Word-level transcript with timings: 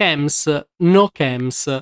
Chems, 0.00 0.66
no 0.76 1.08
chems. 1.08 1.76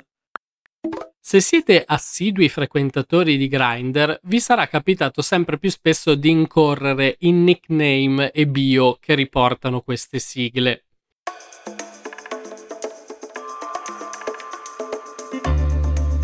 Se 1.21 1.41
siete 1.43 1.85
assidui 1.87 2.49
frequentatori 2.49 3.37
di 3.37 3.47
Grindr, 3.47 4.21
vi 4.23 4.41
sarà 4.41 4.69
capitato 4.69 5.21
sempre 5.21 5.59
più 5.59 5.69
spesso 5.69 6.15
di 6.15 6.31
incorrere 6.31 7.17
in 7.19 7.45
nickname 7.45 8.31
e 8.31 8.47
bio 8.47 8.97
che 8.99 9.15
riportano 9.15 9.83
queste 9.83 10.19
sigle. 10.19 10.85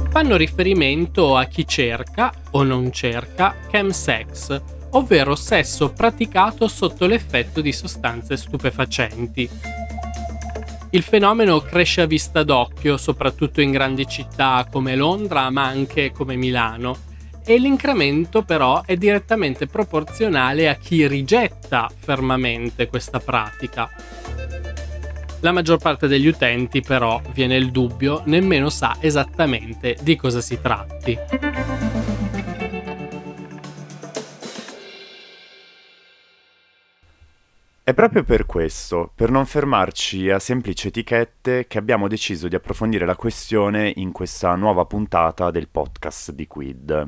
Fanno 0.08 0.36
riferimento 0.36 1.36
a 1.36 1.44
chi 1.44 1.66
cerca 1.66 2.32
o 2.52 2.62
non 2.62 2.90
cerca 2.90 3.54
chemsex, 3.70 4.62
ovvero 4.92 5.34
sesso 5.34 5.92
praticato 5.92 6.68
sotto 6.68 7.04
l'effetto 7.04 7.60
di 7.60 7.70
sostanze 7.70 8.38
stupefacenti. 8.38 9.71
Il 10.94 11.02
fenomeno 11.02 11.60
cresce 11.60 12.02
a 12.02 12.06
vista 12.06 12.42
d'occhio, 12.42 12.98
soprattutto 12.98 13.62
in 13.62 13.70
grandi 13.70 14.06
città 14.06 14.66
come 14.70 14.94
Londra, 14.94 15.48
ma 15.48 15.64
anche 15.64 16.12
come 16.12 16.36
Milano, 16.36 16.98
e 17.46 17.56
l'incremento 17.56 18.42
però 18.42 18.82
è 18.84 18.98
direttamente 18.98 19.66
proporzionale 19.66 20.68
a 20.68 20.74
chi 20.74 21.06
rigetta 21.06 21.90
fermamente 21.98 22.88
questa 22.88 23.20
pratica. 23.20 23.88
La 25.40 25.52
maggior 25.52 25.78
parte 25.78 26.08
degli 26.08 26.26
utenti 26.26 26.82
però, 26.82 27.22
viene 27.32 27.56
il 27.56 27.70
dubbio, 27.70 28.20
nemmeno 28.26 28.68
sa 28.68 28.98
esattamente 29.00 29.96
di 30.02 30.14
cosa 30.14 30.42
si 30.42 30.60
tratti. 30.60 31.18
È 37.84 37.94
proprio 37.94 38.22
per 38.22 38.46
questo, 38.46 39.10
per 39.12 39.32
non 39.32 39.44
fermarci 39.44 40.30
a 40.30 40.38
semplici 40.38 40.86
etichette, 40.86 41.66
che 41.66 41.78
abbiamo 41.78 42.06
deciso 42.06 42.46
di 42.46 42.54
approfondire 42.54 43.04
la 43.04 43.16
questione 43.16 43.92
in 43.96 44.12
questa 44.12 44.54
nuova 44.54 44.84
puntata 44.84 45.50
del 45.50 45.68
podcast 45.68 46.30
di 46.30 46.46
Quid. 46.46 47.04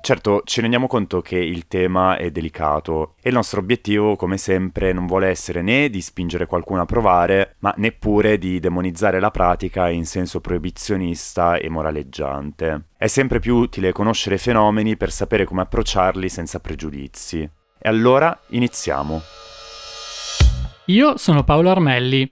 Certo, 0.00 0.40
ci 0.44 0.62
rendiamo 0.62 0.86
conto 0.86 1.20
che 1.20 1.36
il 1.36 1.68
tema 1.68 2.16
è 2.16 2.30
delicato 2.30 3.14
e 3.20 3.28
il 3.28 3.34
nostro 3.34 3.60
obiettivo, 3.60 4.16
come 4.16 4.38
sempre, 4.38 4.94
non 4.94 5.04
vuole 5.04 5.28
essere 5.28 5.60
né 5.60 5.90
di 5.90 6.00
spingere 6.00 6.46
qualcuno 6.46 6.80
a 6.80 6.86
provare, 6.86 7.56
ma 7.58 7.74
neppure 7.76 8.38
di 8.38 8.58
demonizzare 8.58 9.20
la 9.20 9.30
pratica 9.30 9.90
in 9.90 10.06
senso 10.06 10.40
proibizionista 10.40 11.58
e 11.58 11.68
moraleggiante. 11.68 12.86
È 12.96 13.06
sempre 13.06 13.38
più 13.38 13.56
utile 13.56 13.92
conoscere 13.92 14.38
fenomeni 14.38 14.96
per 14.96 15.12
sapere 15.12 15.44
come 15.44 15.60
approcciarli 15.60 16.30
senza 16.30 16.58
pregiudizi. 16.58 17.60
E 17.84 17.88
allora 17.88 18.38
iniziamo. 18.50 19.20
Io 20.86 21.16
sono 21.16 21.42
Paolo 21.42 21.68
Armelli. 21.68 22.30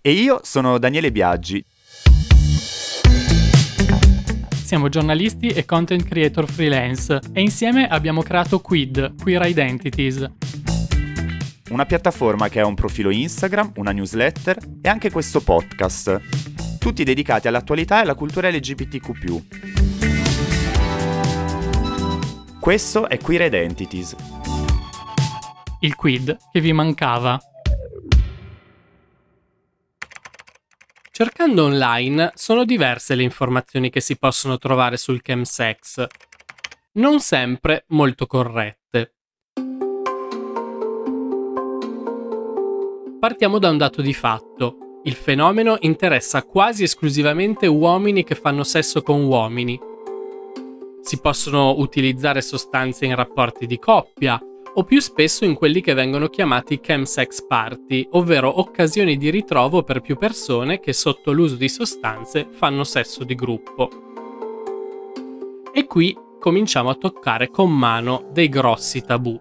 E 0.00 0.10
io 0.12 0.40
sono 0.44 0.78
Daniele 0.78 1.12
Biaggi. 1.12 1.62
Siamo 4.64 4.88
giornalisti 4.88 5.48
e 5.48 5.66
content 5.66 6.04
creator 6.04 6.50
freelance 6.50 7.20
e 7.34 7.42
insieme 7.42 7.86
abbiamo 7.86 8.22
creato 8.22 8.60
Quid, 8.60 9.16
Queer 9.22 9.46
Identities. 9.46 10.26
Una 11.68 11.84
piattaforma 11.84 12.48
che 12.48 12.60
ha 12.60 12.66
un 12.66 12.74
profilo 12.74 13.10
Instagram, 13.10 13.72
una 13.76 13.92
newsletter 13.92 14.56
e 14.80 14.88
anche 14.88 15.10
questo 15.10 15.42
podcast, 15.42 16.78
tutti 16.78 17.04
dedicati 17.04 17.46
all'attualità 17.46 17.98
e 17.98 18.02
alla 18.02 18.14
cultura 18.14 18.48
LGBTQ. 18.48 20.05
Questo 22.66 23.08
è 23.08 23.16
Queer 23.18 23.42
Identities. 23.42 24.16
Il 25.78 25.94
quid 25.94 26.36
che 26.50 26.60
vi 26.60 26.72
mancava. 26.72 27.38
Cercando 31.12 31.62
online 31.62 32.32
sono 32.34 32.64
diverse 32.64 33.14
le 33.14 33.22
informazioni 33.22 33.88
che 33.88 34.00
si 34.00 34.16
possono 34.18 34.58
trovare 34.58 34.96
sul 34.96 35.22
chemsex, 35.22 36.06
non 36.94 37.20
sempre 37.20 37.84
molto 37.90 38.26
corrette. 38.26 39.14
Partiamo 43.20 43.60
da 43.60 43.70
un 43.70 43.78
dato 43.78 44.02
di 44.02 44.12
fatto. 44.12 45.00
Il 45.04 45.14
fenomeno 45.14 45.76
interessa 45.82 46.42
quasi 46.42 46.82
esclusivamente 46.82 47.68
uomini 47.68 48.24
che 48.24 48.34
fanno 48.34 48.64
sesso 48.64 49.02
con 49.02 49.22
uomini. 49.22 49.94
Si 51.06 51.20
possono 51.20 51.78
utilizzare 51.78 52.42
sostanze 52.42 53.06
in 53.06 53.14
rapporti 53.14 53.66
di 53.66 53.78
coppia, 53.78 54.40
o 54.74 54.82
più 54.82 54.98
spesso 54.98 55.44
in 55.44 55.54
quelli 55.54 55.80
che 55.80 55.94
vengono 55.94 56.26
chiamati 56.26 56.80
chemsex 56.80 57.46
party, 57.46 58.08
ovvero 58.10 58.58
occasioni 58.58 59.16
di 59.16 59.30
ritrovo 59.30 59.84
per 59.84 60.00
più 60.00 60.16
persone 60.16 60.80
che 60.80 60.92
sotto 60.92 61.30
l'uso 61.30 61.54
di 61.54 61.68
sostanze 61.68 62.48
fanno 62.50 62.82
sesso 62.82 63.22
di 63.22 63.36
gruppo. 63.36 63.88
E 65.72 65.86
qui 65.86 66.18
cominciamo 66.40 66.90
a 66.90 66.96
toccare 66.96 67.50
con 67.50 67.70
mano 67.70 68.28
dei 68.32 68.48
grossi 68.48 69.00
tabù. 69.00 69.38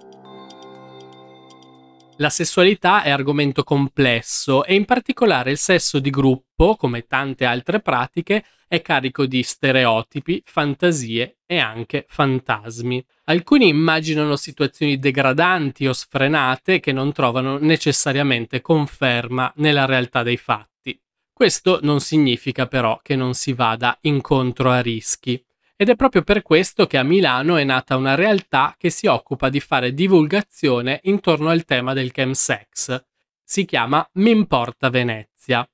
La 2.20 2.30
sessualità 2.30 3.04
è 3.04 3.10
argomento 3.10 3.66
complesso 3.66 4.64
e 4.64 4.74
in 4.74 4.86
particolare 4.86 5.52
il 5.52 5.58
sesso 5.58 6.00
di 6.00 6.10
gruppo, 6.10 6.78
come 6.78 7.08
tante 7.08 7.44
altre 7.44 7.82
pratiche, 7.82 8.46
è 8.70 8.82
carico 8.82 9.26
di 9.26 9.44
stereotipi, 9.44 10.42
fantasie 10.46 11.40
e 11.46 11.58
anche 11.58 12.06
fantasmi. 12.08 13.06
Alcuni 13.26 13.68
immaginano 13.68 14.38
situazioni 14.38 14.98
degradanti 14.98 15.88
o 15.88 15.92
sfrenate 15.92 16.80
che 16.80 16.94
non 16.94 17.12
trovano 17.12 17.58
necessariamente 17.58 18.62
conferma 18.62 19.52
nella 19.58 19.84
realtà 19.84 20.24
dei 20.24 20.38
fatti. 20.38 20.98
Questo 21.34 21.80
non 21.82 22.00
significa 22.00 22.66
però 22.66 22.98
che 23.04 23.18
non 23.18 23.34
si 23.34 23.52
vada 23.52 23.98
incontro 24.04 24.72
a 24.72 24.80
rischi. 24.80 25.44
Ed 25.78 25.90
è 25.90 25.96
proprio 25.98 26.22
per 26.22 26.42
questo 26.42 26.88
che 26.88 26.98
a 26.98 27.04
Milano 27.04 27.58
è 27.58 27.66
nata 27.66 27.98
una 27.98 28.16
realtà 28.16 28.76
che 28.78 28.90
si 28.90 29.08
occupa 29.08 29.50
di 29.50 29.60
fare 29.60 29.94
divulgazione 29.94 31.02
intorno 31.04 31.50
al 31.50 31.66
tema 31.66 31.92
del 31.92 32.12
chemsex. 32.12 33.04
Si 33.44 33.66
chiama 33.66 34.08
M'importa 34.14 34.90
Venezia. 34.90 35.68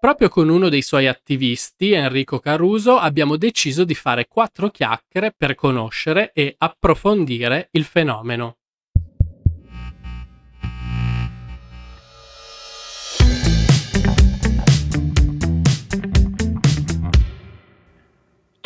Proprio 0.00 0.30
con 0.30 0.48
uno 0.48 0.70
dei 0.70 0.80
suoi 0.80 1.08
attivisti, 1.08 1.92
Enrico 1.92 2.38
Caruso, 2.38 2.96
abbiamo 2.96 3.36
deciso 3.36 3.84
di 3.84 3.94
fare 3.94 4.26
quattro 4.26 4.70
chiacchiere 4.70 5.34
per 5.36 5.54
conoscere 5.54 6.32
e 6.32 6.54
approfondire 6.56 7.68
il 7.72 7.84
fenomeno. 7.84 8.59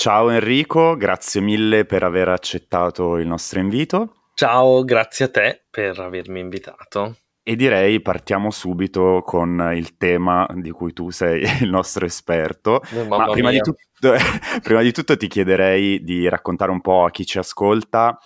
Ciao 0.05 0.29
Enrico, 0.29 0.99
grazie 0.99 1.41
mille 1.41 1.87
per 1.87 2.03
aver 2.03 2.29
accettato 2.29 3.17
il 3.17 3.27
nostro 3.27 3.59
invito. 3.59 4.17
Ciao, 4.35 4.85
grazie 4.85 5.25
a 5.25 5.31
te 5.31 5.65
per 5.71 5.99
avermi 5.99 6.41
invitato. 6.41 7.17
E 7.43 7.57
direi 7.57 8.03
partiamo 8.03 8.51
subito 8.51 9.23
con 9.25 9.71
il 9.75 9.97
tema 9.97 10.47
di 10.57 10.71
cui 10.73 10.93
tu 10.93 11.09
sei 11.09 11.45
il 11.63 11.71
nostro 11.71 12.05
esperto. 12.05 12.83
Oh, 12.95 13.07
Ma 13.07 13.31
prima 13.31 13.51
di, 13.51 13.61
tutto, 13.61 14.13
prima 14.63 14.83
di, 14.83 14.93
tutto, 14.93 15.17
ti 15.17 15.27
chiederei 15.27 16.05
di 16.05 16.29
raccontare 16.29 16.71
un 16.71 16.83
po' 16.83 17.07
a 17.07 17.11
chi 17.11 17.25
ci 17.25 17.39
ascolta 17.39 18.19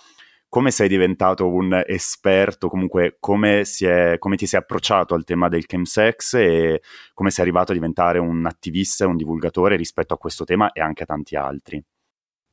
come 0.49 0.71
sei 0.71 0.87
diventato 0.87 1.47
un 1.47 1.81
esperto, 1.85 2.69
comunque 2.69 3.17
come, 3.19 3.61
è, 3.61 4.17
come 4.17 4.35
ti 4.35 4.47
sei 4.47 4.59
approcciato 4.59 5.13
al 5.13 5.23
tema 5.23 5.47
del 5.47 5.67
chemsex 5.67 6.33
e 6.33 6.81
come 7.13 7.29
sei 7.29 7.45
arrivato 7.45 7.71
a 7.71 7.75
diventare 7.75 8.17
un 8.17 8.45
attivista 8.47 9.03
e 9.03 9.07
un 9.07 9.15
divulgatore 9.15 9.75
rispetto 9.75 10.15
a 10.15 10.17
questo 10.17 10.45
tema 10.45 10.71
e 10.71 10.81
anche 10.81 11.03
a 11.03 11.05
tanti 11.05 11.35
altri. 11.35 11.81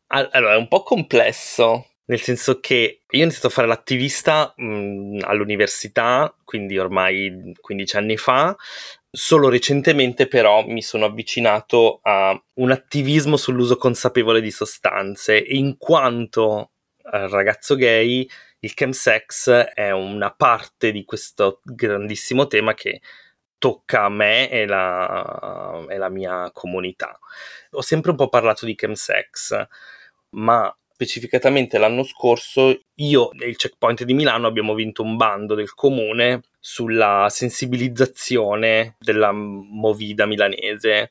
Allora, 0.09 0.53
è 0.53 0.57
un 0.57 0.69
po' 0.69 0.83
complesso, 0.83 1.87
nel 2.05 2.21
senso 2.21 2.61
che 2.61 3.03
io 3.09 3.21
ho 3.21 3.23
iniziato 3.23 3.47
a 3.47 3.51
fare 3.51 3.67
l'attivista 3.67 4.53
mh, 4.55 5.21
all'università, 5.23 6.33
quindi 6.45 6.79
ormai 6.79 7.55
15 7.59 7.97
anni 7.97 8.17
fa. 8.19 8.55
Solo 9.11 9.49
recentemente 9.49 10.29
però 10.29 10.67
mi 10.67 10.83
sono 10.83 11.07
avvicinato 11.07 12.01
a 12.03 12.39
un 12.57 12.71
attivismo 12.71 13.39
sull'uso 13.39 13.79
consapevole 13.79 14.43
di 14.43 14.51
sostanze 14.51 15.43
e 15.43 15.57
in 15.57 15.79
quanto 15.79 16.73
ragazzo 17.11 17.75
gay 17.75 18.29
il 18.61 18.75
chemsex 18.75 19.51
è 19.51 19.91
una 19.91 20.33
parte 20.33 20.91
di 20.91 21.05
questo 21.05 21.61
grandissimo 21.63 22.47
tema 22.47 22.75
che 22.75 23.01
tocca 23.59 24.05
a 24.05 24.09
me 24.09 24.51
e 24.51 24.67
la, 24.67 25.85
e 25.89 25.97
la 25.97 26.09
mia 26.09 26.51
comunità. 26.53 27.19
Ho 27.73 27.83
sempre 27.83 28.11
un 28.11 28.17
po' 28.17 28.29
parlato 28.29 28.67
di 28.67 28.75
chemsex, 28.75 29.67
ma 30.31 30.75
specificatamente 30.93 31.77
l'anno 31.77 32.05
scorso 32.05 32.75
io 32.95 33.31
e 33.33 33.49
il 33.49 33.57
checkpoint 33.57 34.05
di 34.05 34.15
Milano 34.15 34.47
abbiamo 34.47 34.75
vinto 34.75 35.03
un 35.03 35.17
bando 35.17 35.55
del 35.55 35.75
comune 35.75 36.41
sulla 36.59 37.27
sensibilizzazione 37.29 38.97
della 38.99 39.31
movida 39.31 40.25
milanese 40.25 41.11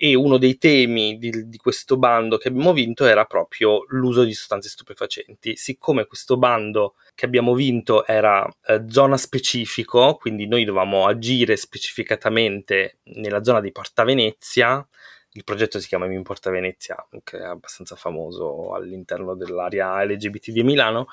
e 0.00 0.14
uno 0.14 0.38
dei 0.38 0.58
temi 0.58 1.18
di, 1.18 1.48
di, 1.48 1.56
questo 1.56 1.96
bando 1.96 2.38
che 2.38 2.46
abbiamo 2.46 2.72
vinto 2.72 3.04
era 3.04 3.24
proprio 3.24 3.84
l'uso 3.88 4.22
di 4.22 4.32
sostanze 4.32 4.68
stupefacenti. 4.68 5.56
Siccome 5.56 6.06
questo 6.06 6.36
bando 6.36 6.94
che 7.16 7.26
abbiamo 7.26 7.52
vinto 7.52 8.06
era 8.06 8.48
eh, 8.64 8.84
zona 8.86 9.16
specifico, 9.16 10.14
quindi 10.14 10.46
noi 10.46 10.64
dovevamo 10.64 11.06
agire 11.06 11.56
specificatamente 11.56 12.98
nella 13.14 13.42
zona 13.42 13.60
di 13.60 13.72
Porta 13.72 14.04
Venezia, 14.04 14.86
il 15.32 15.42
progetto 15.42 15.80
si 15.80 15.88
chiama 15.88 16.06
Mi 16.06 16.22
Porta 16.22 16.50
Venezia, 16.50 16.96
che 17.24 17.38
è 17.38 17.44
abbastanza 17.44 17.96
famoso 17.96 18.74
all'interno 18.74 19.34
dell'area 19.34 20.04
LGBT 20.04 20.50
di 20.50 20.62
Milano, 20.62 21.08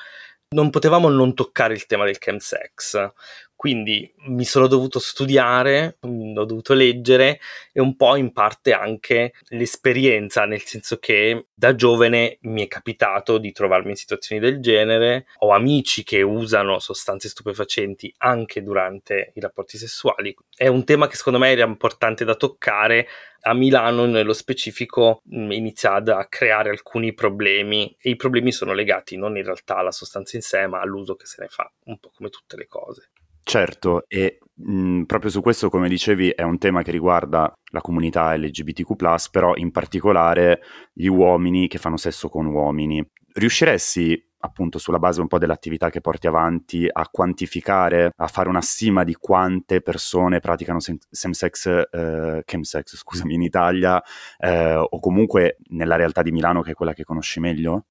non 0.50 0.70
potevamo 0.70 1.10
non 1.10 1.34
toccare 1.34 1.74
il 1.74 1.88
tema 1.88 2.06
del 2.06 2.20
chemsex. 2.20 3.12
Quindi 3.56 4.14
mi 4.28 4.44
sono 4.44 4.68
dovuto 4.68 5.00
studiare, 5.00 5.98
ho 6.02 6.46
dovuto 6.46 6.74
leggere 6.74 7.40
e 7.72 7.80
un 7.80 7.96
po' 7.96 8.16
in 8.16 8.32
parte 8.34 8.74
anche 8.74 9.34
l'esperienza, 9.48 10.46
nel 10.46 10.62
senso 10.62 10.98
che 10.98 11.48
da 11.54 11.74
giovane 11.74 12.38
mi 12.42 12.64
è 12.64 12.68
capitato 12.68 13.38
di 13.38 13.52
trovarmi 13.54 13.92
in 13.92 13.96
situazioni 13.96 14.42
del 14.42 14.60
genere, 14.60 15.28
ho 15.38 15.52
amici 15.52 16.04
che 16.04 16.22
usano 16.22 16.80
sostanze 16.80 17.30
stupefacenti 17.30 18.14
anche 18.18 18.62
durante 18.62 19.32
i 19.36 19.40
rapporti 19.40 19.78
sessuali. 19.78 20.36
È 20.54 20.68
un 20.68 20.84
tema 20.84 21.08
che 21.08 21.16
secondo 21.16 21.40
me 21.40 21.50
era 21.50 21.66
importante 21.66 22.26
da 22.26 22.36
toccare. 22.36 23.08
A 23.48 23.54
Milano, 23.54 24.06
nello 24.06 24.34
specifico, 24.34 25.22
inizia 25.30 25.94
a 25.94 26.28
creare 26.28 26.72
alcuni 26.72 27.14
problemi 27.14 27.96
e 28.00 28.10
i 28.10 28.16
problemi 28.16 28.52
sono 28.52 28.74
legati 28.74 29.18
non 29.18 29.38
in 29.38 29.44
realtà 29.44 29.78
alla 29.78 29.92
sostanza 29.92 30.36
in 30.36 30.42
sé, 30.42 30.68
ma 30.68 30.82
all'uso 30.82 31.16
che 31.16 31.26
se 31.26 31.42
ne 31.42 31.48
fa, 31.48 31.72
un 31.86 32.00
po' 32.00 32.12
come 32.14 32.30
tutte 32.30 32.58
le 32.58 32.68
cose. 32.68 33.12
Certo, 33.48 34.06
e 34.08 34.40
mh, 34.56 35.04
proprio 35.04 35.30
su 35.30 35.42
questo, 35.42 35.70
come 35.70 35.88
dicevi, 35.88 36.32
è 36.32 36.42
un 36.42 36.58
tema 36.58 36.82
che 36.82 36.90
riguarda 36.90 37.54
la 37.72 37.82
comunità 37.82 38.36
LGBTQ, 38.36 39.30
però 39.30 39.54
in 39.56 39.70
particolare 39.70 40.62
gli 40.92 41.06
uomini 41.06 41.68
che 41.68 41.78
fanno 41.78 41.98
sesso 41.98 42.28
con 42.28 42.48
uomini. 42.48 43.08
Riusciresti, 43.34 44.32
appunto, 44.40 44.80
sulla 44.80 44.98
base 44.98 45.22
un 45.22 45.28
po' 45.28 45.38
dell'attività 45.38 45.92
che 45.92 46.02
porti 46.02 46.26
avanti, 46.26 46.88
a 46.92 47.08
quantificare, 47.08 48.10
a 48.16 48.28
fare 48.28 48.50
una 48.50 48.62
stima 48.62 49.04
di 49.04 49.14
quante 49.14 49.80
persone 49.82 50.40
praticano 50.40 50.80
sem- 50.80 50.98
sex 51.12 51.68
eh, 51.68 52.42
chemsex, 52.44 52.96
scusami, 52.96 53.36
in 53.36 53.44
Italia, 53.44 54.02
eh, 54.40 54.74
o 54.74 55.00
comunque 55.00 55.58
nella 55.70 55.98
realtà 55.98 56.24
di 56.24 56.32
Milano, 56.32 56.64
che 56.64 56.72
è 56.72 56.74
quella 56.74 56.94
che 56.94 57.04
conosci 57.04 57.40
meglio? 57.40 57.86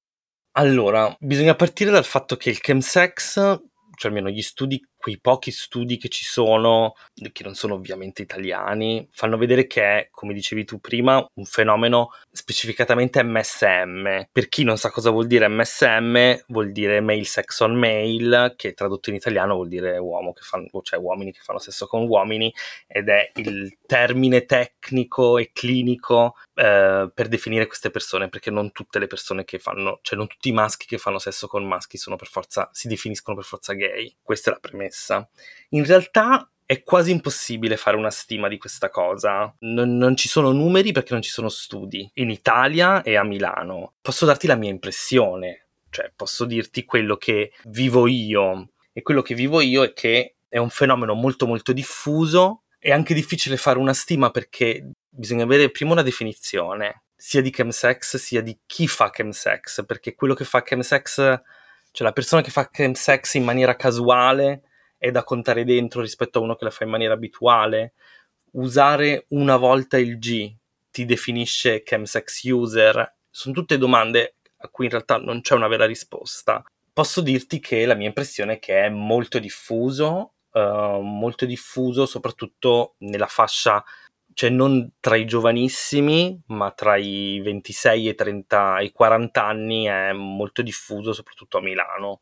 Allora, 0.57 1.15
bisogna 1.17 1.55
partire 1.55 1.91
dal 1.91 2.03
fatto 2.03 2.35
che 2.35 2.49
il 2.49 2.59
chemsex 2.59 3.61
cioè 3.95 4.11
almeno 4.11 4.29
gli 4.29 4.41
studi, 4.41 4.79
quei 5.05 5.19
pochi 5.19 5.51
studi 5.51 5.97
che 5.97 6.09
ci 6.09 6.25
sono, 6.25 6.95
che 7.31 7.43
non 7.43 7.53
sono 7.53 7.75
ovviamente 7.75 8.23
italiani, 8.23 9.07
fanno 9.11 9.37
vedere 9.37 9.67
che 9.67 9.83
è, 9.83 10.07
come 10.09 10.33
dicevi 10.33 10.65
tu 10.65 10.79
prima, 10.79 11.23
un 11.35 11.45
fenomeno 11.45 12.09
specificatamente 12.31 13.21
MSM. 13.21 14.29
Per 14.31 14.49
chi 14.49 14.63
non 14.63 14.79
sa 14.79 14.89
cosa 14.89 15.11
vuol 15.11 15.27
dire 15.27 15.47
MSM, 15.47 16.45
vuol 16.47 16.71
dire 16.71 17.01
male 17.01 17.23
sex 17.23 17.59
on 17.59 17.75
male, 17.75 18.55
che 18.55 18.73
tradotto 18.73 19.11
in 19.11 19.17
italiano 19.17 19.53
vuol 19.53 19.67
dire 19.67 19.95
uomo 19.99 20.33
che 20.33 20.41
fanno, 20.41 20.67
cioè 20.81 20.97
uomini 20.97 21.31
che 21.31 21.41
fanno 21.43 21.59
sesso 21.59 21.85
con 21.85 22.07
uomini, 22.07 22.51
ed 22.87 23.07
è 23.07 23.29
il 23.35 23.77
termine 23.85 24.45
tecnico 24.45 25.37
e 25.37 25.51
clinico 25.53 26.33
eh, 26.55 27.11
per 27.13 27.27
definire 27.27 27.67
queste 27.67 27.91
persone, 27.91 28.27
perché 28.27 28.49
non 28.49 28.71
tutte 28.71 28.97
le 28.97 29.05
persone 29.05 29.43
che 29.43 29.59
fanno, 29.59 29.99
cioè 30.01 30.17
non 30.17 30.25
tutti 30.25 30.49
i 30.49 30.51
maschi 30.51 30.87
che 30.87 30.97
fanno 30.97 31.19
sesso 31.19 31.45
con 31.45 31.63
maschi 31.63 31.97
sono 31.97 32.15
per 32.15 32.27
forza, 32.27 32.69
si 32.71 32.87
definiscono 32.87 33.37
per 33.37 33.45
forza 33.45 33.73
gay. 33.73 34.15
Questa 34.23 34.49
è 34.49 34.53
la 34.53 34.59
premessa. 34.59 34.94
In 35.69 35.85
realtà 35.85 36.49
è 36.65 36.81
quasi 36.81 37.11
impossibile 37.11 37.77
fare 37.77 37.95
una 37.95 38.09
stima 38.09 38.47
di 38.47 38.57
questa 38.57 38.89
cosa. 38.89 39.53
Non, 39.59 39.97
non, 39.97 40.15
ci 40.15 40.27
sono 40.27 40.51
numeri 40.51 40.91
perché 40.91 41.13
non 41.13 41.21
ci 41.21 41.29
sono 41.29 41.49
studi 41.49 42.09
in 42.15 42.31
Italia 42.31 43.03
e 43.03 43.15
a 43.15 43.23
Milano. 43.23 43.93
Posso 44.01 44.25
darti 44.25 44.47
la 44.47 44.55
mia 44.55 44.71
impressione, 44.71 45.67
cioè 45.91 46.11
posso 46.15 46.45
dirti 46.45 46.83
quello 46.85 47.17
che 47.17 47.53
vivo 47.65 48.07
io. 48.07 48.71
E 48.91 49.01
quello 49.03 49.21
che 49.21 49.35
vivo 49.35 49.61
io 49.61 49.83
è 49.83 49.93
che 49.93 50.37
è 50.47 50.57
un 50.57 50.69
fenomeno 50.69 51.13
molto 51.13 51.45
molto 51.45 51.71
diffuso. 51.71 52.63
È 52.79 52.91
anche 52.91 53.13
difficile 53.13 53.57
fare 53.57 53.77
una 53.77 53.93
stima 53.93 54.31
perché 54.31 54.91
bisogna 55.07 55.43
avere 55.43 55.69
prima 55.69 55.91
una 55.91 56.01
definizione 56.01 57.03
sia 57.15 57.41
di 57.41 57.49
chemsex 57.49 58.17
sia 58.17 58.41
di 58.41 58.57
chi 58.65 58.87
fa 58.87 59.09
chemsex, 59.09 59.85
perché 59.85 60.15
quello 60.15 60.33
che 60.33 60.45
fa 60.45 60.63
chemsex, 60.63 61.15
cioè 61.15 62.07
la 62.07 62.11
persona 62.11 62.41
che 62.41 62.51
fa 62.51 62.69
chemsex 62.69 63.35
in 63.35 63.43
maniera 63.43 63.75
casuale 63.75 64.63
è 65.05 65.11
da 65.11 65.23
contare 65.23 65.63
dentro 65.63 66.01
rispetto 66.01 66.39
a 66.39 66.41
uno 66.41 66.55
che 66.55 66.63
la 66.63 66.71
fa 66.71 66.83
in 66.83 66.89
maniera 66.89 67.13
abituale. 67.13 67.93
Usare 68.53 69.25
una 69.29 69.55
volta 69.55 69.99
il 69.99 70.17
G 70.17 70.51
ti 70.89 71.05
definisce 71.05 71.83
chemsex 71.83 72.43
user? 72.45 73.17
Sono 73.29 73.53
tutte 73.53 73.77
domande 73.77 74.37
a 74.57 74.69
cui 74.69 74.85
in 74.85 74.91
realtà 74.91 75.17
non 75.17 75.41
c'è 75.41 75.53
una 75.53 75.67
vera 75.67 75.85
risposta. 75.85 76.63
Posso 76.91 77.21
dirti 77.21 77.59
che 77.59 77.85
la 77.85 77.93
mia 77.93 78.07
impressione 78.07 78.53
è 78.53 78.59
che 78.59 78.85
è 78.85 78.89
molto 78.89 79.37
diffuso, 79.37 80.33
uh, 80.51 81.01
molto 81.01 81.45
diffuso 81.45 82.07
soprattutto 82.07 82.95
nella 82.99 83.27
fascia 83.27 83.83
cioè 84.33 84.49
non 84.49 84.95
tra 84.99 85.15
i 85.15 85.25
giovanissimi, 85.25 86.41
ma 86.47 86.71
tra 86.71 86.97
i 86.97 87.39
26 87.41 88.09
e 88.09 88.15
30 88.15 88.79
e 88.79 88.91
40 88.91 89.45
anni 89.45 89.85
è 89.85 90.11
molto 90.11 90.61
diffuso, 90.61 91.13
soprattutto 91.13 91.57
a 91.57 91.61
Milano. 91.61 92.21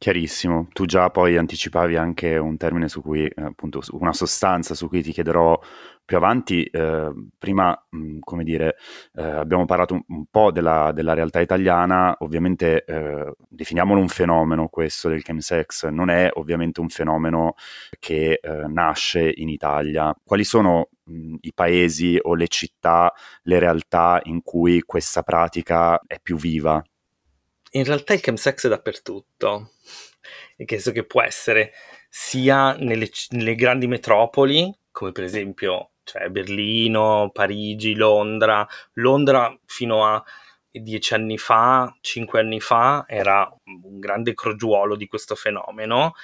Chiarissimo, 0.00 0.68
tu 0.72 0.86
già 0.86 1.10
poi 1.10 1.36
anticipavi 1.36 1.94
anche 1.94 2.38
un 2.38 2.56
termine 2.56 2.88
su 2.88 3.02
cui, 3.02 3.26
eh, 3.26 3.42
appunto, 3.42 3.82
una 3.90 4.14
sostanza 4.14 4.74
su 4.74 4.88
cui 4.88 5.02
ti 5.02 5.12
chiederò 5.12 5.60
più 6.06 6.16
avanti. 6.16 6.64
Eh, 6.64 7.12
prima, 7.36 7.78
mh, 7.90 7.98
mm, 7.98 8.18
come 8.20 8.42
dire, 8.42 8.76
eh, 9.14 9.22
abbiamo 9.22 9.66
parlato 9.66 9.92
un, 9.92 10.02
un 10.08 10.24
po' 10.30 10.52
della, 10.52 10.90
della, 10.94 11.12
realtà 11.12 11.40
italiana, 11.40 12.16
ovviamente 12.20 12.82
eh, 12.86 13.34
definiamolo 13.46 14.00
un 14.00 14.08
fenomeno 14.08 14.68
questo 14.68 15.10
del 15.10 15.22
chemsex, 15.22 15.88
non 15.88 16.08
è 16.08 16.30
ovviamente 16.32 16.80
un 16.80 16.88
fenomeno 16.88 17.54
che 17.98 18.38
eh, 18.40 18.66
nasce 18.68 19.30
in 19.36 19.50
Italia. 19.50 20.14
Quali 20.24 20.44
sono 20.44 20.88
mh, 21.04 21.12
mm, 21.12 21.34
i 21.40 21.52
paesi 21.52 22.18
o 22.22 22.34
le 22.34 22.48
città, 22.48 23.12
le 23.42 23.58
realtà 23.58 24.18
in 24.24 24.40
cui 24.42 24.80
questa 24.80 25.22
pratica 25.22 26.00
è 26.06 26.18
più 26.22 26.38
viva? 26.38 26.82
In 27.72 27.84
realtà 27.84 28.14
il 28.14 28.20
chemsex 28.20 28.66
è 28.66 28.68
dappertutto 28.68 29.70
nel 30.56 30.68
senso 30.68 30.92
che 30.92 31.04
può 31.04 31.22
essere 31.22 31.72
sia 32.08 32.74
nelle, 32.74 33.08
nelle 33.30 33.54
grandi 33.54 33.86
metropoli, 33.86 34.72
come 34.90 35.12
per 35.12 35.24
esempio 35.24 35.90
cioè 36.04 36.28
Berlino, 36.28 37.30
Parigi, 37.32 37.94
Londra. 37.94 38.66
Londra 38.94 39.56
fino 39.64 40.04
a 40.04 40.22
dieci 40.70 41.14
anni 41.14 41.38
fa, 41.38 41.96
cinque 42.00 42.40
anni 42.40 42.60
fa, 42.60 43.04
era 43.06 43.48
un 43.64 43.98
grande 44.00 44.34
crogiuolo 44.34 44.96
di 44.96 45.06
questo 45.06 45.34
fenomeno. 45.34 46.14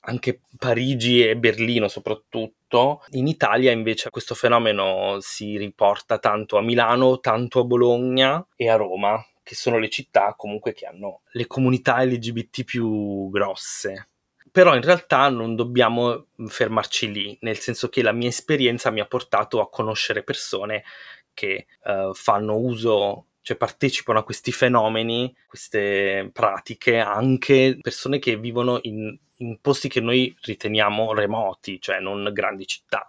Anche 0.00 0.40
Parigi 0.58 1.26
e 1.26 1.36
Berlino 1.36 1.88
soprattutto. 1.88 3.04
In 3.10 3.26
Italia 3.28 3.70
invece 3.70 4.10
questo 4.10 4.34
fenomeno 4.34 5.18
si 5.20 5.56
riporta 5.56 6.18
tanto 6.18 6.58
a 6.58 6.62
Milano, 6.62 7.20
tanto 7.20 7.60
a 7.60 7.64
Bologna 7.64 8.44
e 8.56 8.68
a 8.68 8.76
Roma, 8.76 9.24
che 9.48 9.54
sono 9.54 9.78
le 9.78 9.88
città 9.88 10.34
comunque 10.36 10.74
che 10.74 10.84
hanno 10.84 11.22
le 11.30 11.46
comunità 11.46 12.04
LGBT 12.04 12.64
più 12.64 13.30
grosse. 13.30 14.08
Però 14.52 14.74
in 14.74 14.82
realtà 14.82 15.30
non 15.30 15.56
dobbiamo 15.56 16.26
fermarci 16.48 17.10
lì, 17.10 17.38
nel 17.40 17.56
senso 17.56 17.88
che 17.88 18.02
la 18.02 18.12
mia 18.12 18.28
esperienza 18.28 18.90
mi 18.90 19.00
ha 19.00 19.06
portato 19.06 19.62
a 19.62 19.70
conoscere 19.70 20.22
persone 20.22 20.84
che 21.32 21.66
uh, 21.84 22.12
fanno 22.12 22.58
uso 22.58 23.28
cioè 23.40 23.56
partecipano 23.56 24.18
a 24.18 24.24
questi 24.24 24.52
fenomeni, 24.52 25.34
queste 25.46 26.28
pratiche, 26.30 26.98
anche 26.98 27.78
persone 27.80 28.18
che 28.18 28.36
vivono 28.36 28.78
in, 28.82 29.16
in, 29.36 29.58
posti 29.62 29.88
che 29.88 30.02
noi 30.02 30.36
riteniamo 30.42 31.14
remoti, 31.14 31.80
cioè 31.80 32.00
non 32.00 32.28
grandi 32.34 32.66
città. 32.66 33.06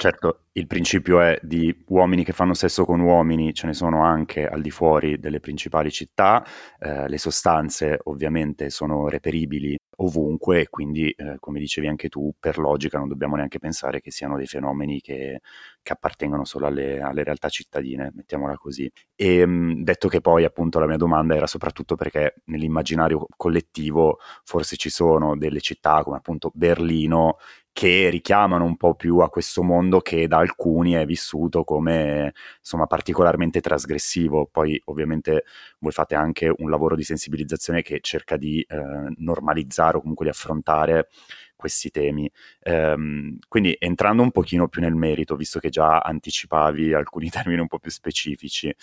Certo, 0.00 0.44
il 0.52 0.68
principio 0.68 1.20
è 1.20 1.36
di 1.42 1.74
uomini 1.88 2.22
che 2.22 2.32
fanno 2.32 2.54
sesso 2.54 2.84
con 2.84 3.00
uomini, 3.00 3.52
ce 3.52 3.66
ne 3.66 3.72
sono 3.74 4.04
anche 4.04 4.46
al 4.46 4.60
di 4.62 4.70
fuori 4.70 5.18
delle 5.18 5.40
principali 5.40 5.90
città, 5.90 6.44
eh, 6.78 7.08
le 7.08 7.18
sostanze 7.18 7.98
ovviamente 8.04 8.70
sono 8.70 9.08
reperibili 9.08 9.76
ovunque 10.00 10.68
quindi, 10.70 11.10
eh, 11.10 11.38
come 11.40 11.58
dicevi 11.58 11.88
anche 11.88 12.08
tu, 12.08 12.32
per 12.38 12.58
logica 12.58 12.96
non 12.98 13.08
dobbiamo 13.08 13.34
neanche 13.34 13.58
pensare 13.58 14.00
che 14.00 14.12
siano 14.12 14.36
dei 14.36 14.46
fenomeni 14.46 15.00
che, 15.00 15.40
che 15.82 15.92
appartengono 15.92 16.44
solo 16.44 16.66
alle, 16.66 17.00
alle, 17.00 17.24
realtà 17.24 17.48
cittadine, 17.48 18.12
mettiamola 18.14 18.56
così. 18.56 18.88
E 19.16 19.44
mh, 19.44 19.82
detto 19.82 20.06
che 20.06 20.20
poi 20.20 20.44
appunto 20.44 20.78
la 20.78 20.86
mia 20.86 20.96
domanda 20.96 21.34
era 21.34 21.48
soprattutto 21.48 21.96
perché 21.96 22.36
nell'immaginario 22.44 23.26
collettivo 23.36 24.18
forse 24.44 24.76
ci 24.76 24.90
sono 24.90 25.36
delle 25.36 25.58
città 25.60 26.04
come 26.04 26.18
appunto 26.18 26.52
Berlino 26.54 27.38
che 27.78 28.08
richiamano 28.10 28.64
un 28.64 28.76
po' 28.76 28.96
più 28.96 29.18
a 29.18 29.30
questo 29.30 29.62
mondo 29.62 30.00
che 30.00 30.26
da 30.26 30.38
alcuni 30.38 30.94
è 30.94 31.06
vissuto 31.06 31.62
come 31.62 32.34
insomma 32.58 32.86
particolarmente 32.86 33.60
trasgressivo. 33.60 34.48
Poi 34.50 34.82
ovviamente 34.86 35.44
voi 35.78 35.92
fate 35.92 36.16
anche 36.16 36.52
un 36.58 36.70
lavoro 36.70 36.96
di 36.96 37.04
sensibilizzazione 37.04 37.82
che 37.82 38.00
cerca 38.00 38.36
di 38.36 38.60
eh, 38.68 38.76
normalizzare 39.18 39.96
o 39.96 40.00
comunque 40.00 40.24
di 40.24 40.32
affrontare 40.32 41.06
questi 41.54 41.90
temi. 41.90 42.28
Ehm, 42.64 43.38
quindi 43.46 43.76
entrando 43.78 44.22
un 44.22 44.32
pochino 44.32 44.66
più 44.66 44.80
nel 44.80 44.96
merito, 44.96 45.36
visto 45.36 45.60
che 45.60 45.68
già 45.68 46.00
anticipavi 46.00 46.92
alcuni 46.94 47.30
termini 47.30 47.60
un 47.60 47.68
po' 47.68 47.78
più 47.78 47.92
specifici, 47.92 48.74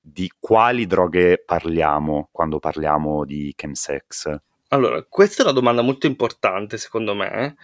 di 0.00 0.28
quali 0.40 0.86
droghe 0.86 1.40
parliamo 1.46 2.30
quando 2.32 2.58
parliamo 2.58 3.24
di 3.24 3.52
chemsex? 3.54 4.40
Allora, 4.72 5.04
questa 5.08 5.42
è 5.42 5.44
una 5.44 5.54
domanda 5.54 5.82
molto 5.82 6.06
importante 6.06 6.78
secondo 6.78 7.12
me, 7.14 7.56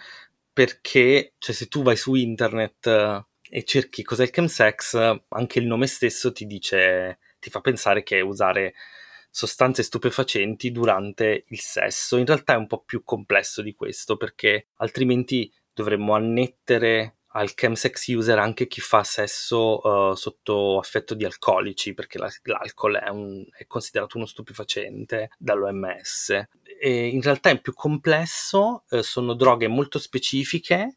perché 0.57 1.35
cioè, 1.37 1.53
se 1.53 1.67
tu 1.67 1.83
vai 1.83 1.95
su 1.95 2.15
internet 2.15 2.87
eh, 2.87 3.23
e 3.47 3.63
cerchi 3.63 4.01
cos'è 4.01 4.23
il 4.23 4.31
chemsex, 4.31 5.19
anche 5.27 5.59
il 5.59 5.67
nome 5.67 5.85
stesso 5.85 6.31
ti 6.31 6.47
dice, 6.47 7.19
ti 7.37 7.51
fa 7.51 7.61
pensare 7.61 8.01
che 8.01 8.21
usare 8.21 8.73
sostanze 9.29 9.83
stupefacenti 9.83 10.71
durante 10.71 11.43
il 11.49 11.59
sesso. 11.59 12.17
In 12.17 12.25
realtà 12.25 12.53
è 12.53 12.57
un 12.57 12.65
po' 12.65 12.81
più 12.81 13.03
complesso 13.03 13.61
di 13.61 13.75
questo, 13.75 14.17
perché 14.17 14.69
altrimenti 14.77 15.53
dovremmo 15.71 16.15
annettere 16.15 17.17
al 17.33 17.53
chemsex 17.53 18.07
user 18.15 18.39
anche 18.39 18.65
chi 18.65 18.81
fa 18.81 19.03
sesso 19.03 19.79
uh, 19.87 20.15
sotto 20.15 20.79
affetto 20.79 21.13
di 21.13 21.23
alcolici, 21.23 21.93
perché 21.93 22.17
la, 22.17 22.31
l'alcol 22.45 22.95
è, 22.95 23.09
un, 23.09 23.45
è, 23.55 23.67
considerato 23.67 24.17
uno 24.17 24.25
stupefacente 24.25 25.29
dall'OMS. 25.37 26.47
E 26.79 27.07
in 27.07 27.21
realtà 27.21 27.49
è 27.49 27.59
più 27.59 27.73
complesso, 27.73 28.83
uh, 28.89 29.01
sono 29.01 29.33
droghe 29.33 29.67
molto 29.67 29.99
specifiche, 29.99 30.95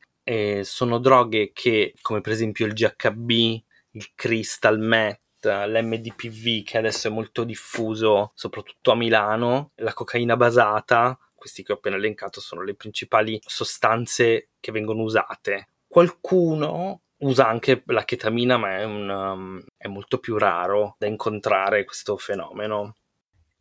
sono 0.63 0.99
droghe 0.99 1.51
che, 1.53 1.93
come 2.03 2.21
per 2.21 2.31
esempio 2.31 2.65
il 2.65 2.73
GHB, 2.73 3.31
il 3.31 4.11
crystal 4.15 4.79
meth, 4.79 5.45
l'MDPV 5.45 6.63
che 6.63 6.79
adesso 6.79 7.09
è 7.09 7.11
molto 7.11 7.43
diffuso 7.43 8.31
soprattutto 8.37 8.93
a 8.93 8.95
Milano, 8.95 9.73
la 9.77 9.93
cocaina 9.93 10.37
basata, 10.37 11.19
questi 11.35 11.65
che 11.65 11.73
ho 11.73 11.77
appena 11.77 11.97
elencato 11.97 12.41
sono 12.41 12.63
le 12.63 12.77
principali 12.77 13.41
sostanze 13.45 14.51
che 14.61 14.71
vengono 14.71 15.03
usate 15.03 15.71
Qualcuno 15.91 17.01
usa 17.17 17.49
anche 17.49 17.83
la 17.87 18.05
chetamina, 18.05 18.57
ma 18.57 18.77
è, 18.77 18.85
un, 18.85 19.09
um, 19.09 19.65
è 19.77 19.89
molto 19.89 20.19
più 20.19 20.39
raro 20.39 20.95
da 20.99 21.09
incontrare 21.09 21.85
questo 21.85 22.17
fenomeno. 22.17 22.95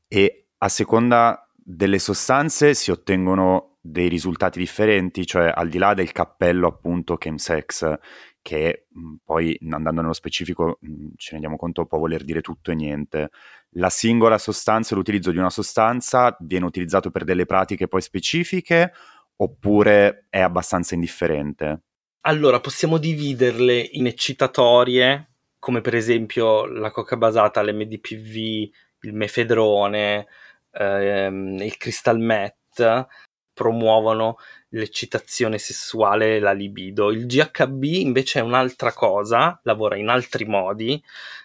E 0.07 0.49
a 0.59 0.69
seconda 0.69 1.48
delle 1.71 1.99
sostanze 1.99 2.73
si 2.73 2.89
ottengono 2.89 3.77
dei 3.79 4.07
risultati 4.07 4.57
differenti, 4.57 5.23
cioè 5.27 5.51
al 5.53 5.69
di 5.69 5.77
là 5.77 5.93
del 5.93 6.11
cappello 6.11 6.67
appunto 6.67 7.15
chemsex, 7.15 7.93
che 8.41 8.87
poi 9.23 9.55
andando 9.69 10.01
nello 10.01 10.13
specifico 10.13 10.79
ci 11.15 11.31
rendiamo 11.31 11.57
conto 11.57 11.85
può 11.85 11.99
voler 11.99 12.23
dire 12.23 12.41
tutto 12.41 12.71
e 12.71 12.75
niente. 12.75 13.29
La 13.73 13.91
singola 13.91 14.39
sostanza, 14.39 14.95
l'utilizzo 14.95 15.29
di 15.29 15.37
una 15.37 15.51
sostanza 15.51 16.35
viene 16.39 16.65
utilizzato 16.65 17.11
per 17.11 17.23
delle 17.23 17.45
pratiche 17.45 17.87
poi 17.87 18.01
specifiche 18.01 18.91
oppure 19.35 20.25
è 20.29 20.39
abbastanza 20.39 20.95
indifferente? 20.95 21.83
Allora, 22.21 22.59
possiamo 22.59 22.97
dividerle 22.97 23.89
in 23.91 24.07
eccitatorie, 24.07 25.33
come 25.59 25.81
per 25.81 25.93
esempio 25.93 26.65
la 26.65 26.89
coca 26.89 27.15
basata, 27.15 27.61
l'MDPV, 27.61 28.69
il 29.01 29.13
mefedrone, 29.13 30.25
ehm, 30.71 31.57
il 31.59 31.77
crystal 31.77 32.19
meth, 32.19 33.07
promuovono 33.53 34.37
l'eccitazione 34.69 35.57
sessuale 35.57 36.37
e 36.37 36.39
la 36.39 36.53
libido. 36.53 37.11
Il 37.11 37.25
GHB 37.25 37.83
invece 37.83 38.39
è 38.39 38.41
un'altra 38.41 38.93
cosa, 38.93 39.59
lavora 39.63 39.97
in 39.97 40.07
altri 40.07 40.45
modi, 40.45 41.01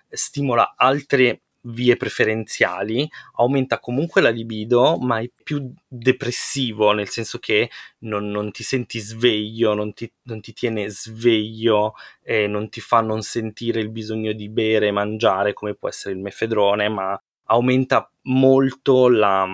stimola 0.08 0.74
altre 0.76 1.40
vie 1.66 1.96
preferenziali, 1.96 3.08
aumenta 3.36 3.78
comunque 3.80 4.20
la 4.20 4.28
libido, 4.30 4.96
ma 4.98 5.20
è 5.20 5.30
più 5.42 5.72
depressivo, 5.88 6.92
nel 6.92 7.08
senso 7.08 7.38
che 7.38 7.70
non, 8.00 8.28
non 8.30 8.50
ti 8.52 8.62
senti 8.62 8.98
sveglio, 8.98 9.74
non 9.74 9.92
ti, 9.92 10.10
non 10.24 10.40
ti 10.40 10.52
tiene 10.52 10.88
sveglio, 10.90 11.94
e 12.22 12.46
non 12.46 12.68
ti 12.68 12.80
fa 12.80 13.00
non 13.00 13.22
sentire 13.22 13.80
il 13.80 13.90
bisogno 13.90 14.32
di 14.32 14.48
bere 14.48 14.88
e 14.88 14.92
mangiare 14.92 15.52
come 15.52 15.74
può 15.74 15.88
essere 15.88 16.14
il 16.14 16.20
mefedrone, 16.20 16.88
ma 16.88 17.20
aumenta 17.44 18.10
molto 18.22 19.08
la, 19.08 19.46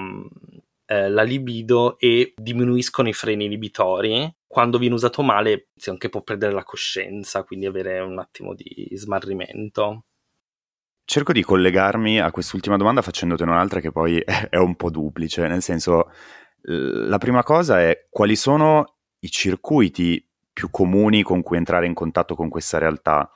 eh, 0.87 1.09
la 1.09 1.23
libido 1.23 1.99
e 1.99 2.35
diminuiscono 2.37 3.09
i 3.09 3.13
freni 3.13 3.45
inibitori. 3.45 4.33
Quando 4.47 4.79
viene 4.79 4.95
usato 4.95 5.23
male 5.23 5.69
si 5.77 5.91
anche 5.91 6.09
può 6.09 6.23
perdere 6.23 6.53
la 6.53 6.65
coscienza, 6.65 7.45
quindi 7.45 7.67
avere 7.67 8.01
un 8.01 8.19
attimo 8.19 8.55
di 8.55 8.89
smarrimento. 8.95 10.05
Cerco 11.05 11.33
di 11.33 11.43
collegarmi 11.43 12.21
a 12.21 12.31
quest'ultima 12.31 12.77
domanda 12.77 13.03
facendotene 13.03 13.51
un'altra 13.51 13.81
che 13.81 13.91
poi 13.91 14.21
è 14.49 14.57
un 14.57 14.77
po' 14.77 14.91
duplice, 14.91 15.47
nel 15.49 15.63
senso, 15.63 16.11
la 16.63 17.19
prima 17.19 17.43
cosa 17.43 17.81
è 17.81 18.07
quali 18.11 18.37
sono 18.37 18.97
i 19.21 19.31
circuiti 19.31 20.25
più 20.53 20.71
comuni 20.71 21.23
con 21.23 21.43
cui 21.43 21.57
entrare 21.57 21.87
in 21.87 21.95
contatto 21.95 22.35
con 22.35 22.49
questa 22.49 22.79
realtà? 22.79 23.31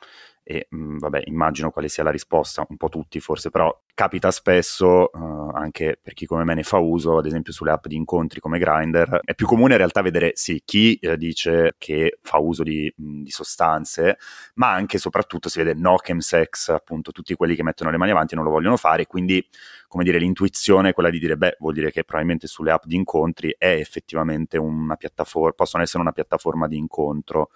E 0.44 0.66
mh, 0.68 0.76
mm, 0.76 0.98
vabbè 0.98 1.22
immagino 1.24 1.70
quale 1.70 1.88
sia 1.88 2.04
la 2.04 2.10
risposta, 2.10 2.64
un 2.68 2.76
po' 2.76 2.90
tutti 2.90 3.18
forse, 3.18 3.50
però 3.50 3.76
capita 3.94 4.30
spesso 4.30 5.10
uh, 5.12 5.50
anche 5.54 5.98
per 6.00 6.12
chi 6.12 6.26
come 6.26 6.44
me 6.44 6.54
ne 6.54 6.62
fa 6.62 6.78
uso, 6.78 7.16
ad 7.18 7.26
esempio 7.26 7.52
sulle 7.52 7.70
app 7.70 7.86
di 7.86 7.96
incontri 7.96 8.40
come 8.40 8.58
Grindr, 8.58 9.20
è 9.24 9.34
più 9.34 9.46
comune 9.46 9.72
in 9.72 9.78
realtà 9.78 10.02
vedere 10.02 10.32
sì 10.34 10.62
chi 10.64 10.96
eh, 10.96 11.16
dice 11.16 11.74
che 11.78 12.18
fa 12.20 12.38
uso 12.38 12.62
di, 12.62 12.92
mh, 12.94 13.04
mm, 13.04 13.22
di, 13.22 13.30
sostanze, 13.30 14.18
ma 14.54 14.70
anche 14.70 14.96
e 14.96 15.00
soprattutto 15.00 15.48
si 15.48 15.58
vede 15.58 15.74
no 15.74 15.96
chemsex, 15.96 16.68
appunto 16.68 17.10
tutti 17.10 17.34
quelli 17.34 17.54
che 17.54 17.62
mettono 17.62 17.90
le 17.90 17.96
mani 17.96 18.10
avanti 18.10 18.34
non 18.34 18.44
lo 18.44 18.50
vogliono 18.50 18.76
fare, 18.76 19.06
quindi 19.06 19.44
come 19.88 20.04
dire 20.04 20.18
l'intuizione 20.18 20.90
è 20.90 20.92
quella 20.92 21.10
di 21.10 21.18
dire 21.18 21.36
beh 21.36 21.56
vuol 21.60 21.72
dire 21.72 21.90
che 21.90 22.02
probabilmente 22.04 22.46
sulle 22.46 22.72
app 22.72 22.84
di 22.84 22.96
incontri 22.96 23.54
è 23.56 23.70
effettivamente 23.70 24.58
una 24.58 24.96
piattaforma, 24.96 25.52
possono 25.52 25.82
essere 25.82 26.02
una 26.02 26.12
piattaforma 26.12 26.68
di 26.68 26.76
incontro 26.76 27.50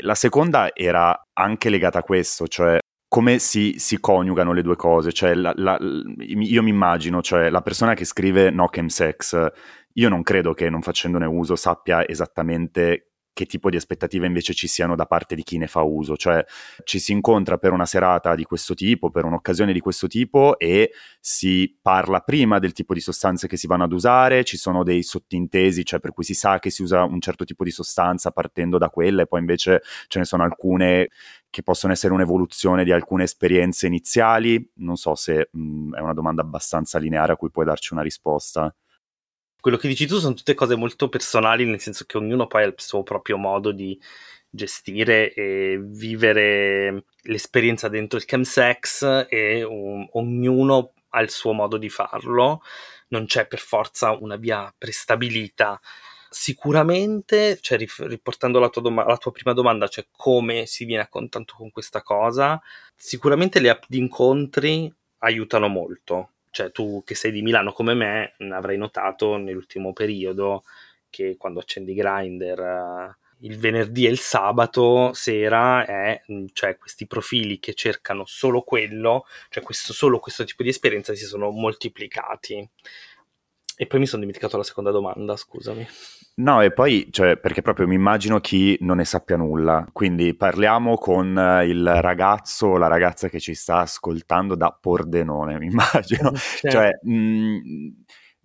la 0.00 0.14
seconda 0.14 0.74
era 0.74 1.18
anche 1.32 1.68
legata 1.70 1.98
a 1.98 2.02
questo, 2.02 2.46
cioè 2.46 2.78
come 3.08 3.38
si, 3.38 3.76
si 3.78 3.98
coniugano 4.00 4.52
le 4.52 4.62
due 4.62 4.76
cose. 4.76 5.12
Cioè, 5.12 5.34
la, 5.34 5.52
la, 5.56 5.78
io 5.80 6.62
mi 6.62 6.70
immagino, 6.70 7.22
cioè, 7.22 7.48
la 7.48 7.62
persona 7.62 7.94
che 7.94 8.04
scrive 8.04 8.50
no 8.50 8.68
chemsex, 8.68 9.50
io 9.94 10.08
non 10.08 10.22
credo 10.22 10.52
che 10.52 10.68
non 10.68 10.82
facendone 10.82 11.24
uso 11.26 11.56
sappia 11.56 12.06
esattamente 12.06 13.07
che 13.38 13.46
tipo 13.46 13.70
di 13.70 13.76
aspettative 13.76 14.26
invece 14.26 14.52
ci 14.52 14.66
siano 14.66 14.96
da 14.96 15.06
parte 15.06 15.36
di 15.36 15.44
chi 15.44 15.58
ne 15.58 15.68
fa 15.68 15.82
uso, 15.82 16.16
cioè 16.16 16.44
ci 16.82 16.98
si 16.98 17.12
incontra 17.12 17.56
per 17.56 17.70
una 17.70 17.86
serata 17.86 18.34
di 18.34 18.42
questo 18.42 18.74
tipo, 18.74 19.10
per 19.10 19.24
un'occasione 19.24 19.72
di 19.72 19.78
questo 19.78 20.08
tipo 20.08 20.58
e 20.58 20.90
si 21.20 21.78
parla 21.80 22.18
prima 22.18 22.58
del 22.58 22.72
tipo 22.72 22.94
di 22.94 23.00
sostanze 23.00 23.46
che 23.46 23.56
si 23.56 23.68
vanno 23.68 23.84
ad 23.84 23.92
usare, 23.92 24.42
ci 24.42 24.56
sono 24.56 24.82
dei 24.82 25.04
sottintesi, 25.04 25.84
cioè 25.84 26.00
per 26.00 26.12
cui 26.12 26.24
si 26.24 26.34
sa 26.34 26.58
che 26.58 26.70
si 26.70 26.82
usa 26.82 27.04
un 27.04 27.20
certo 27.20 27.44
tipo 27.44 27.62
di 27.62 27.70
sostanza 27.70 28.32
partendo 28.32 28.76
da 28.76 28.90
quella 28.90 29.22
e 29.22 29.26
poi 29.28 29.38
invece 29.38 29.82
ce 30.08 30.18
ne 30.18 30.24
sono 30.24 30.42
alcune 30.42 31.10
che 31.48 31.62
possono 31.62 31.92
essere 31.92 32.12
un'evoluzione 32.14 32.82
di 32.82 32.90
alcune 32.90 33.22
esperienze 33.22 33.86
iniziali, 33.86 34.68
non 34.78 34.96
so 34.96 35.14
se 35.14 35.48
mh, 35.52 35.94
è 35.94 36.00
una 36.00 36.12
domanda 36.12 36.42
abbastanza 36.42 36.98
lineare 36.98 37.34
a 37.34 37.36
cui 37.36 37.52
puoi 37.52 37.66
darci 37.66 37.92
una 37.92 38.02
risposta 38.02 38.74
quello 39.60 39.76
che 39.76 39.88
dici 39.88 40.06
tu 40.06 40.18
sono 40.18 40.34
tutte 40.34 40.54
cose 40.54 40.76
molto 40.76 41.08
personali, 41.08 41.64
nel 41.64 41.80
senso 41.80 42.04
che 42.06 42.16
ognuno 42.16 42.46
poi 42.46 42.62
ha 42.62 42.66
il 42.66 42.74
suo 42.76 43.02
proprio 43.02 43.36
modo 43.36 43.72
di 43.72 43.98
gestire 44.50 45.32
e 45.34 45.78
vivere 45.80 47.04
l'esperienza 47.22 47.88
dentro 47.88 48.18
il 48.18 48.24
chemsex 48.24 49.26
e 49.28 49.62
um, 49.62 50.08
ognuno 50.12 50.92
ha 51.10 51.20
il 51.20 51.30
suo 51.30 51.52
modo 51.52 51.76
di 51.76 51.88
farlo, 51.88 52.62
non 53.08 53.26
c'è 53.26 53.46
per 53.46 53.58
forza 53.58 54.12
una 54.12 54.36
via 54.36 54.72
prestabilita. 54.76 55.80
Sicuramente, 56.30 57.58
cioè, 57.60 57.78
riportando 57.78 58.58
la 58.58 58.68
tua, 58.68 58.82
dom- 58.82 59.06
la 59.06 59.16
tua 59.16 59.32
prima 59.32 59.54
domanda, 59.54 59.88
cioè 59.88 60.06
come 60.10 60.66
si 60.66 60.84
viene 60.84 61.02
a 61.02 61.08
contatto 61.08 61.54
con 61.56 61.70
questa 61.70 62.02
cosa, 62.02 62.60
sicuramente 62.94 63.60
le 63.60 63.70
app 63.70 63.84
di 63.88 63.98
incontri 63.98 64.92
aiutano 65.20 65.68
molto 65.68 66.32
cioè 66.50 66.70
tu 66.70 67.02
che 67.04 67.14
sei 67.14 67.32
di 67.32 67.42
Milano 67.42 67.72
come 67.72 67.94
me 67.94 68.34
avrai 68.50 68.76
notato 68.76 69.36
nell'ultimo 69.36 69.92
periodo 69.92 70.64
che 71.10 71.36
quando 71.36 71.60
accendi 71.60 71.94
Grindr 71.94 72.58
uh, 72.58 73.26
il 73.40 73.58
venerdì 73.58 74.06
e 74.06 74.10
il 74.10 74.18
sabato 74.18 75.12
sera 75.12 75.84
è 75.86 76.22
cioè 76.52 76.76
questi 76.76 77.06
profili 77.06 77.58
che 77.60 77.74
cercano 77.74 78.24
solo 78.26 78.62
quello, 78.62 79.26
cioè 79.48 79.62
questo, 79.62 79.92
solo 79.92 80.18
questo 80.18 80.44
tipo 80.44 80.62
di 80.62 80.70
esperienza 80.70 81.14
si 81.14 81.24
sono 81.24 81.50
moltiplicati. 81.50 82.68
E 83.80 83.86
poi 83.86 84.00
mi 84.00 84.06
sono 84.06 84.22
dimenticato 84.22 84.56
la 84.56 84.64
seconda 84.64 84.90
domanda, 84.90 85.36
scusami. 85.36 85.86
No, 86.38 86.62
e 86.62 86.72
poi, 86.72 87.06
cioè, 87.12 87.36
perché 87.36 87.62
proprio 87.62 87.86
mi 87.86 87.94
immagino 87.94 88.40
chi 88.40 88.76
non 88.80 88.96
ne 88.96 89.04
sappia 89.04 89.36
nulla. 89.36 89.86
Quindi 89.92 90.34
parliamo 90.34 90.96
con 90.96 91.38
eh, 91.38 91.66
il 91.66 91.88
ragazzo 92.00 92.66
o 92.66 92.76
la 92.76 92.88
ragazza 92.88 93.28
che 93.28 93.38
ci 93.38 93.54
sta 93.54 93.78
ascoltando 93.78 94.56
da 94.56 94.76
Pordenone, 94.78 95.58
mi 95.60 95.66
immagino. 95.66 96.32
Certo. 96.34 96.70
Cioè, 96.70 96.98
mh, 97.02 97.88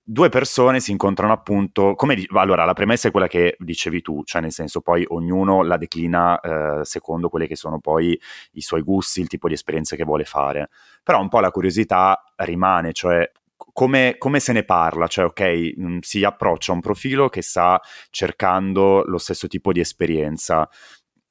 due 0.04 0.30
persone 0.30 0.80
si 0.80 0.92
incontrano 0.92 1.34
appunto, 1.34 1.96
come 1.96 2.24
allora 2.34 2.63
la 2.63 2.74
premessa 2.74 3.08
è 3.08 3.12
quella 3.12 3.28
che 3.28 3.56
dicevi 3.58 4.04
tu, 4.04 4.22
cioè 4.25 4.40
nel 4.40 4.52
senso 4.52 4.82
poi 4.82 5.04
ognuno 5.08 5.63
la 5.63 5.78
declina 5.78 6.40
eh, 6.40 6.86
secondo 6.86 7.30
quelli 7.30 7.48
che 7.48 7.56
sono 7.56 7.80
poi 7.80 8.20
i 8.52 8.62
suoi 8.62 8.82
gusti, 8.82 9.20
il 9.20 9.28
tipo 9.28 9.48
di 9.48 9.56
esperienze 9.56 9.96
che 9.96 10.04
vuole 10.04 10.25
fare, 10.25 10.70
però 11.02 11.20
un 11.20 11.30
po' 11.30 11.40
la 11.40 11.50
curiosità 11.50 12.22
rimane, 12.36 12.94
cioè 12.94 13.28
come, 13.72 14.15
come, 14.17 14.39
se 14.39 14.53
ne 14.53 14.63
parla? 14.63 15.08
Cioè, 15.08 15.25
ok, 15.25 15.74
mh, 15.75 15.86
mm, 15.86 15.98
si 16.01 16.24
approccia 16.24 16.72
a 16.72 16.75
un 16.75 16.82
profilo 16.82 17.29
che 17.29 17.41
sta 17.41 17.79
cercando 18.10 19.03
lo 19.05 19.17
stesso 19.17 19.48
tipo 19.48 19.72
di 19.72 19.79
esperienza 19.79 20.67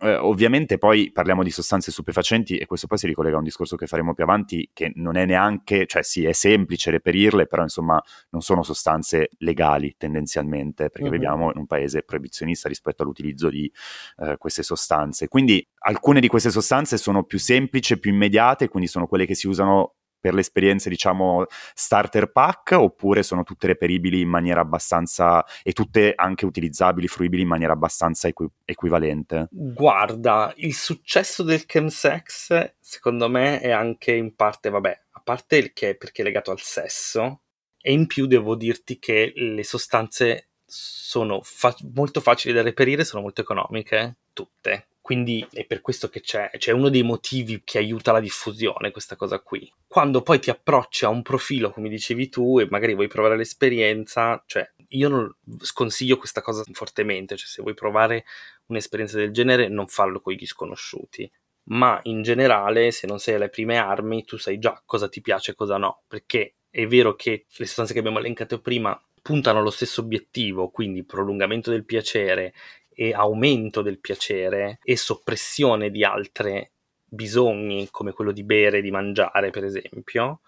eh, 0.03 0.17
ovviamente 0.17 0.79
poi 0.79 1.13
parliamo 1.13 1.45
di 1.45 1.51
sostanze 1.51 1.93
stupefacenti 1.93 2.57
e 2.57 2.67
questo 2.67 2.89
poi 2.89 2.99
si 2.99 3.07
ricollega 3.07 3.37
a 3.37 3.39
un 3.39 3.45
discorso 3.45 3.77
che 3.77 3.87
faremo 3.87 4.15
più 4.15 4.25
avanti 4.25 4.69
che 4.73 4.91
non 4.97 5.17
è 5.17 5.25
neanche, 5.25 5.87
cioè 5.87 6.03
sì 6.03 6.25
è 6.25 6.33
semplice 6.33 6.91
reperirle 6.91 7.47
però 7.47 7.63
insomma 7.63 8.03
non 8.31 8.43
sono 8.43 8.65
sostanze 8.65 9.31
legali 9.39 9.95
tendenzialmente 9.97 10.91
perché 10.91 11.07
uh-huh. 11.07 11.13
viviamo 11.13 11.51
in 11.53 11.59
un 11.59 11.67
paese 11.67 12.03
proibizionista 12.03 12.69
rispetto 12.69 13.05
all'utilizzo 13.05 13.49
di 13.49 13.73
eh, 14.19 14.37
queste 14.39 14.65
sostanze 14.65 15.29
quindi 15.29 15.65
alcune 15.85 16.19
di 16.19 16.27
queste 16.27 16.51
sostanze 16.51 16.99
sono 16.99 17.23
più 17.23 17.39
semplici, 17.39 17.99
più 17.99 18.11
immediate 18.11 18.69
quindi 18.69 18.89
sono 18.89 19.07
quelle 19.07 19.25
che 19.25 19.37
si 19.37 19.47
usano 19.47 19.95
per 20.23 20.35
le 20.35 20.41
esperienze, 20.41 20.89
diciamo, 20.89 21.47
starter 21.75 22.31
pack 22.31 22.71
oppure 22.79 23.25
sono 23.25 23.43
tutte 23.43 23.67
reperibili 23.67 24.21
in 24.21 24.29
maniera 24.29 24.61
abbastanza 24.61 25.45
e 25.65 25.73
tutte 25.73 26.13
anche 26.15 26.47
utilizzabili, 26.47 27.09
fruibili 27.09 27.43
in 27.43 27.49
maniera 27.49 27.73
abbastanza 27.73 28.29
equi- 28.29 28.49
equivalente? 28.65 29.49
Guarda, 29.51 30.53
il 30.59 30.75
successo 30.75 31.43
del 31.43 31.67
chemsex 31.67 32.75
secondo 32.79 33.29
me 33.29 33.59
è 33.61 33.71
anche 33.71 34.13
in 34.13 34.37
parte, 34.37 34.71
vabbè, 34.71 35.01
a 35.11 35.21
parte 35.25 35.57
il 35.57 35.73
che 35.73 35.97
perché 35.97 36.23
è 36.23 36.25
legato 36.25 36.53
al 36.53 36.61
sesso 36.61 37.41
e 37.81 37.93
in 37.93 38.07
più 38.07 38.27
devo 38.27 38.55
dirti 38.55 39.01
che 39.01 39.33
le 39.35 39.65
sostanze 39.65 40.51
sono 40.65 41.41
fa- 41.43 41.77
molto 41.95 42.21
facili 42.21 42.55
da 42.55 42.63
reperire, 42.63 43.05
sono 43.05 43.23
molto 43.23 43.41
economiche, 43.41 44.19
tutte. 44.33 44.87
Quindi 45.03 45.45
è 45.51 45.67
per 45.67 45.81
questo 45.81 46.09
che 46.09 46.21
c'è, 46.21 46.49
c'è 46.57 46.71
uno 46.71 46.89
dei 46.89 47.03
motivi 47.03 47.61
che 47.65 47.79
aiuta 47.79 48.13
la 48.13 48.21
diffusione, 48.21 48.93
questa 48.93 49.17
cosa 49.17 49.41
qui. 49.41 49.71
Quando 49.89 50.23
poi 50.23 50.39
ti 50.39 50.49
approcci 50.49 51.05
a 51.05 51.09
un 51.09 51.23
profilo, 51.23 51.73
come 51.73 51.89
dicevi 51.89 52.29
tu, 52.29 52.61
e 52.61 52.69
magari 52.71 52.95
vuoi 52.95 53.09
provare 53.09 53.37
l'esperienza, 53.37 54.41
cioè 54.47 54.71
io 54.91 55.09
non 55.09 55.37
sconsiglio 55.59 56.17
questa 56.17 56.41
cosa 56.41 56.63
fortemente, 56.73 57.37
cioè 57.37 57.49
se 57.49 57.63
vuoi 57.63 57.75
provare 57.75 58.25
un'esperienza 58.67 59.17
del 59.19 59.33
genere 59.33 59.69
non 59.69 59.89
farlo 59.89 60.21
con 60.21 60.35
gli 60.35 60.47
sconosciuti. 60.47 61.31
Ma 61.65 61.99
in 62.05 62.23
generale, 62.23 62.93
se 62.93 63.09
non 63.09 63.19
sei 63.19 63.35
alle 63.35 63.49
prime 63.49 63.79
armi, 63.79 64.25
tu 64.25 64.37
sai 64.39 64.59
già 64.59 64.81
cosa 64.87 65.09
ti 65.09 65.21
piace 65.21 65.51
e 65.51 65.55
cosa 65.55 65.79
no, 65.79 66.03
perché 66.07 66.55
è 66.71 66.87
vero 66.87 67.17
che 67.17 67.47
le 67.57 67.67
sostanze 67.67 67.93
che 67.93 67.99
abbiamo 67.99 68.19
elencato 68.21 68.61
prima 68.61 68.99
puntano 69.21 69.61
allo 69.61 69.71
stesso 69.71 70.01
obiettivo, 70.01 70.71
quindi 70.71 71.05
prolungamento 71.05 71.71
del 71.71 71.85
piacere 71.85 72.53
e 72.95 73.13
aumento 73.13 73.83
del 73.83 74.01
piacere 74.01 74.79
e 74.83 74.97
soppressione 74.97 75.91
di 75.91 76.05
altri 76.05 76.69
bisogni 77.05 77.89
come 77.91 78.13
quello 78.13 78.33
di 78.33 78.45
bere 78.45 78.81
di 78.81 78.91
mangiare 78.91 79.51
per 79.51 79.65
esempio 79.65 80.41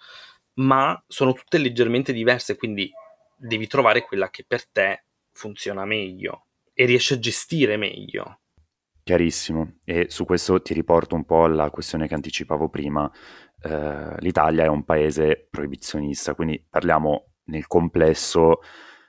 ma 0.54 1.02
sono 1.06 1.32
tutte 1.32 1.58
leggermente 1.58 2.12
diverse 2.12 2.56
quindi 2.56 2.90
devi 3.36 3.66
trovare 3.66 4.02
quella 4.02 4.30
che 4.30 4.44
per 4.46 4.66
te 4.66 5.04
funziona 5.32 5.84
meglio 5.84 6.46
e 6.72 6.86
riesci 6.86 7.12
a 7.14 7.18
gestire 7.18 7.76
meglio 7.76 8.38
Chiarissimo, 9.04 9.80
e 9.84 10.06
su 10.08 10.24
questo 10.24 10.62
ti 10.62 10.72
riporto 10.72 11.14
un 11.14 11.26
po' 11.26 11.44
alla 11.44 11.68
questione 11.68 12.08
che 12.08 12.14
anticipavo 12.14 12.70
prima. 12.70 13.10
Eh, 13.60 14.14
L'Italia 14.20 14.64
è 14.64 14.66
un 14.66 14.82
paese 14.82 15.46
proibizionista, 15.50 16.34
quindi 16.34 16.64
parliamo 16.66 17.32
nel 17.48 17.66
complesso 17.66 18.60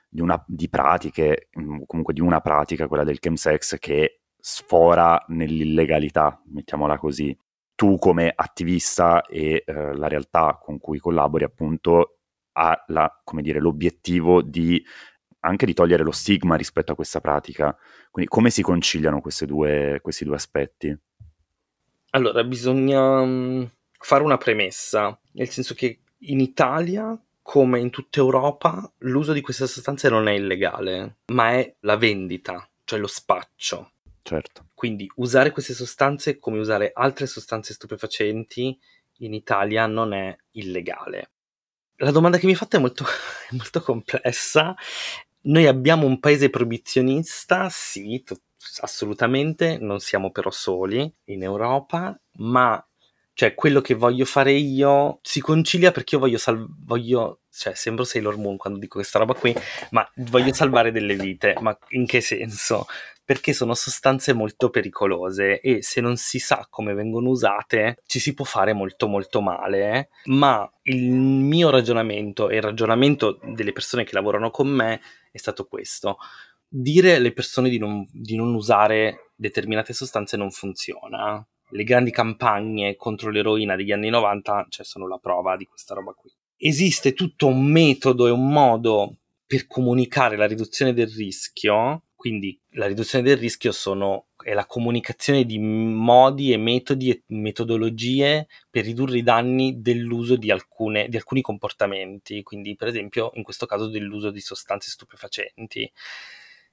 di, 0.08 0.20
una, 0.20 0.42
di 0.46 0.68
pratiche, 0.68 1.48
mm, 1.58 1.82
comunque 1.86 2.14
di 2.14 2.20
una 2.20 2.40
pratica, 2.40 2.88
quella 2.88 3.04
del 3.04 3.18
chemsex, 3.18 3.78
che 3.78 4.20
sfora 4.38 5.24
nell'illegalità, 5.28 6.40
mettiamola 6.46 6.98
così. 6.98 7.36
Tu 7.74 7.98
come 7.98 8.32
attivista 8.34 9.26
e 9.26 9.62
eh, 9.66 9.94
la 9.94 10.08
realtà 10.08 10.58
con 10.62 10.78
cui 10.78 10.98
collabori 10.98 11.44
appunto 11.44 12.18
ha 12.52 12.84
la, 12.88 13.22
dire, 13.42 13.60
l'obiettivo 13.60 14.40
di 14.40 14.82
anche 15.40 15.66
di 15.66 15.74
togliere 15.74 16.02
lo 16.02 16.10
stigma 16.10 16.56
rispetto 16.56 16.92
a 16.92 16.94
questa 16.94 17.20
pratica. 17.20 17.76
Quindi 18.10 18.30
come 18.30 18.50
si 18.50 18.62
conciliano 18.62 19.20
due, 19.46 20.00
questi 20.02 20.24
due 20.24 20.34
aspetti? 20.34 20.96
Allora, 22.10 22.42
bisogna 22.44 23.24
mm, 23.24 23.64
fare 23.98 24.22
una 24.24 24.38
premessa, 24.38 25.18
nel 25.32 25.48
senso 25.48 25.74
che 25.74 26.00
in 26.20 26.40
Italia 26.40 27.16
come 27.46 27.78
in 27.78 27.90
tutta 27.90 28.18
Europa, 28.18 28.92
l'uso 28.98 29.32
di 29.32 29.40
queste 29.40 29.68
sostanze 29.68 30.08
non 30.08 30.26
è 30.26 30.32
illegale, 30.32 31.18
ma 31.26 31.52
è 31.52 31.76
la 31.82 31.96
vendita, 31.96 32.68
cioè 32.82 32.98
lo 32.98 33.06
spaccio. 33.06 33.92
Certo. 34.22 34.66
Quindi 34.74 35.08
usare 35.14 35.52
queste 35.52 35.72
sostanze 35.72 36.40
come 36.40 36.58
usare 36.58 36.90
altre 36.92 37.28
sostanze 37.28 37.72
stupefacenti 37.72 38.76
in 39.18 39.32
Italia 39.32 39.86
non 39.86 40.12
è 40.12 40.36
illegale. 40.52 41.30
La 41.98 42.10
domanda 42.10 42.36
che 42.38 42.46
mi 42.46 42.56
fate 42.56 42.78
è 42.78 42.80
molto, 42.80 43.04
è 43.04 43.54
molto 43.54 43.80
complessa. 43.80 44.74
Noi 45.42 45.68
abbiamo 45.68 46.04
un 46.04 46.18
paese 46.18 46.50
proibizionista, 46.50 47.68
sì, 47.70 48.24
t- 48.24 48.36
assolutamente, 48.80 49.78
non 49.78 50.00
siamo 50.00 50.32
però 50.32 50.50
soli 50.50 51.10
in 51.26 51.44
Europa, 51.44 52.18
ma 52.38 52.84
cioè 53.36 53.52
quello 53.52 53.82
che 53.82 53.92
voglio 53.92 54.24
fare 54.24 54.52
io 54.52 55.18
si 55.20 55.42
concilia 55.42 55.92
perché 55.92 56.14
io 56.14 56.22
voglio, 56.22 56.38
sal- 56.38 56.66
voglio 56.86 57.40
cioè 57.50 57.74
sembro 57.74 58.04
Sailor 58.04 58.38
Moon 58.38 58.56
quando 58.56 58.78
dico 58.78 58.94
questa 58.96 59.18
roba 59.18 59.34
qui, 59.34 59.54
ma 59.90 60.08
voglio 60.14 60.54
salvare 60.54 60.90
delle 60.90 61.16
vite, 61.16 61.54
ma 61.60 61.76
in 61.90 62.06
che 62.06 62.22
senso? 62.22 62.86
Perché 63.26 63.52
sono 63.52 63.74
sostanze 63.74 64.32
molto 64.32 64.70
pericolose 64.70 65.60
e 65.60 65.82
se 65.82 66.00
non 66.00 66.16
si 66.16 66.38
sa 66.38 66.66
come 66.70 66.94
vengono 66.94 67.28
usate 67.28 67.98
ci 68.06 68.20
si 68.20 68.32
può 68.32 68.46
fare 68.46 68.72
molto 68.72 69.06
molto 69.06 69.42
male, 69.42 70.08
ma 70.24 70.66
il 70.84 71.10
mio 71.10 71.68
ragionamento 71.68 72.48
e 72.48 72.56
il 72.56 72.62
ragionamento 72.62 73.38
delle 73.42 73.72
persone 73.72 74.04
che 74.04 74.14
lavorano 74.14 74.50
con 74.50 74.68
me 74.68 75.02
è 75.30 75.36
stato 75.36 75.66
questo. 75.66 76.16
Dire 76.66 77.16
alle 77.16 77.34
persone 77.34 77.68
di 77.68 77.76
non, 77.76 78.08
di 78.10 78.34
non 78.34 78.54
usare 78.54 79.32
determinate 79.36 79.92
sostanze 79.92 80.38
non 80.38 80.50
funziona 80.50 81.46
le 81.70 81.84
grandi 81.84 82.10
campagne 82.10 82.96
contro 82.96 83.30
l'eroina 83.30 83.76
degli 83.76 83.92
anni 83.92 84.08
90 84.08 84.66
cioè, 84.68 84.84
sono 84.84 85.08
la 85.08 85.18
prova 85.18 85.56
di 85.56 85.66
questa 85.66 85.94
roba 85.94 86.12
qui. 86.12 86.30
Esiste 86.56 87.12
tutto 87.12 87.46
un 87.46 87.64
metodo 87.64 88.26
e 88.26 88.30
un 88.30 88.48
modo 88.48 89.16
per 89.46 89.66
comunicare 89.66 90.36
la 90.36 90.46
riduzione 90.46 90.92
del 90.92 91.08
rischio, 91.08 92.04
quindi 92.16 92.58
la 92.70 92.86
riduzione 92.86 93.24
del 93.24 93.36
rischio 93.36 93.70
sono, 93.72 94.28
è 94.42 94.54
la 94.54 94.66
comunicazione 94.66 95.44
di 95.44 95.58
modi 95.58 96.52
e 96.52 96.56
metodi 96.56 97.10
e 97.10 97.22
metodologie 97.28 98.48
per 98.70 98.84
ridurre 98.84 99.18
i 99.18 99.22
danni 99.22 99.80
dell'uso 99.80 100.36
di, 100.36 100.50
alcune, 100.50 101.08
di 101.08 101.16
alcuni 101.16 101.42
comportamenti, 101.42 102.42
quindi 102.42 102.74
per 102.74 102.88
esempio 102.88 103.30
in 103.34 103.42
questo 103.42 103.66
caso 103.66 103.86
dell'uso 103.86 104.30
di 104.30 104.40
sostanze 104.40 104.90
stupefacenti 104.90 105.90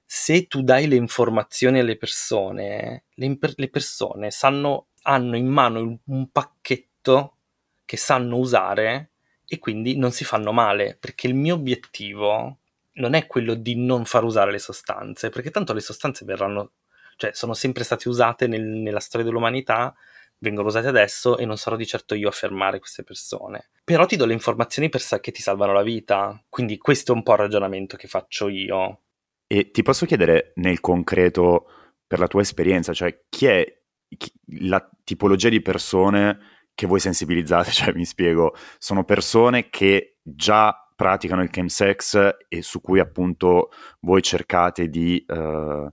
se 0.04 0.46
tu 0.46 0.62
dai 0.62 0.86
le 0.86 0.96
informazioni 0.96 1.78
alle 1.78 1.96
persone, 1.96 3.04
le, 3.14 3.38
le 3.56 3.68
persone 3.68 4.30
sanno, 4.30 4.88
hanno 5.02 5.36
in 5.36 5.46
mano 5.46 6.00
un 6.04 6.30
pacchetto 6.30 7.36
che 7.84 7.96
sanno 7.96 8.36
usare 8.36 9.10
e 9.46 9.58
quindi 9.58 9.96
non 9.96 10.12
si 10.12 10.24
fanno 10.24 10.52
male, 10.52 10.96
perché 10.98 11.26
il 11.26 11.34
mio 11.34 11.54
obiettivo 11.54 12.58
non 12.94 13.14
è 13.14 13.26
quello 13.26 13.54
di 13.54 13.76
non 13.76 14.04
far 14.04 14.24
usare 14.24 14.50
le 14.50 14.58
sostanze, 14.58 15.28
perché 15.28 15.50
tanto 15.50 15.72
le 15.72 15.80
sostanze 15.80 16.24
verranno, 16.24 16.72
cioè 17.16 17.32
sono 17.34 17.54
sempre 17.54 17.84
state 17.84 18.08
usate 18.08 18.46
nel, 18.46 18.62
nella 18.62 19.00
storia 19.00 19.26
dell'umanità, 19.26 19.94
vengono 20.38 20.68
usate 20.68 20.88
adesso 20.88 21.38
e 21.38 21.44
non 21.44 21.56
sarò 21.56 21.76
di 21.76 21.86
certo 21.86 22.14
io 22.14 22.28
a 22.28 22.32
fermare 22.32 22.78
queste 22.78 23.02
persone. 23.02 23.70
Però 23.84 24.06
ti 24.06 24.16
do 24.16 24.26
le 24.26 24.32
informazioni 24.32 24.88
per 24.88 25.00
sa- 25.00 25.20
che 25.20 25.32
ti 25.32 25.42
salvano 25.42 25.72
la 25.72 25.82
vita, 25.82 26.42
quindi 26.48 26.78
questo 26.78 27.12
è 27.12 27.14
un 27.14 27.22
po' 27.22 27.32
il 27.32 27.38
ragionamento 27.38 27.96
che 27.96 28.08
faccio 28.08 28.48
io. 28.48 29.00
E 29.46 29.70
ti 29.70 29.82
posso 29.82 30.06
chiedere 30.06 30.52
nel 30.56 30.80
concreto, 30.80 31.66
per 32.06 32.18
la 32.18 32.28
tua 32.28 32.42
esperienza, 32.42 32.92
cioè 32.92 33.24
chi 33.28 33.46
è 33.46 33.82
chi, 34.16 34.32
la 34.60 34.88
tipologia 35.02 35.48
di 35.48 35.60
persone 35.60 36.38
che 36.74 36.86
voi 36.86 37.00
sensibilizzate? 37.00 37.70
Cioè, 37.72 37.94
mi 37.94 38.04
spiego, 38.04 38.54
sono 38.78 39.04
persone 39.04 39.68
che 39.70 40.18
già 40.22 40.78
praticano 40.94 41.42
il 41.42 41.50
chemsex 41.50 42.36
e 42.48 42.62
su 42.62 42.80
cui 42.80 43.00
appunto 43.00 43.70
voi 44.00 44.22
cercate 44.22 44.88
di, 44.88 45.24
uh, 45.26 45.90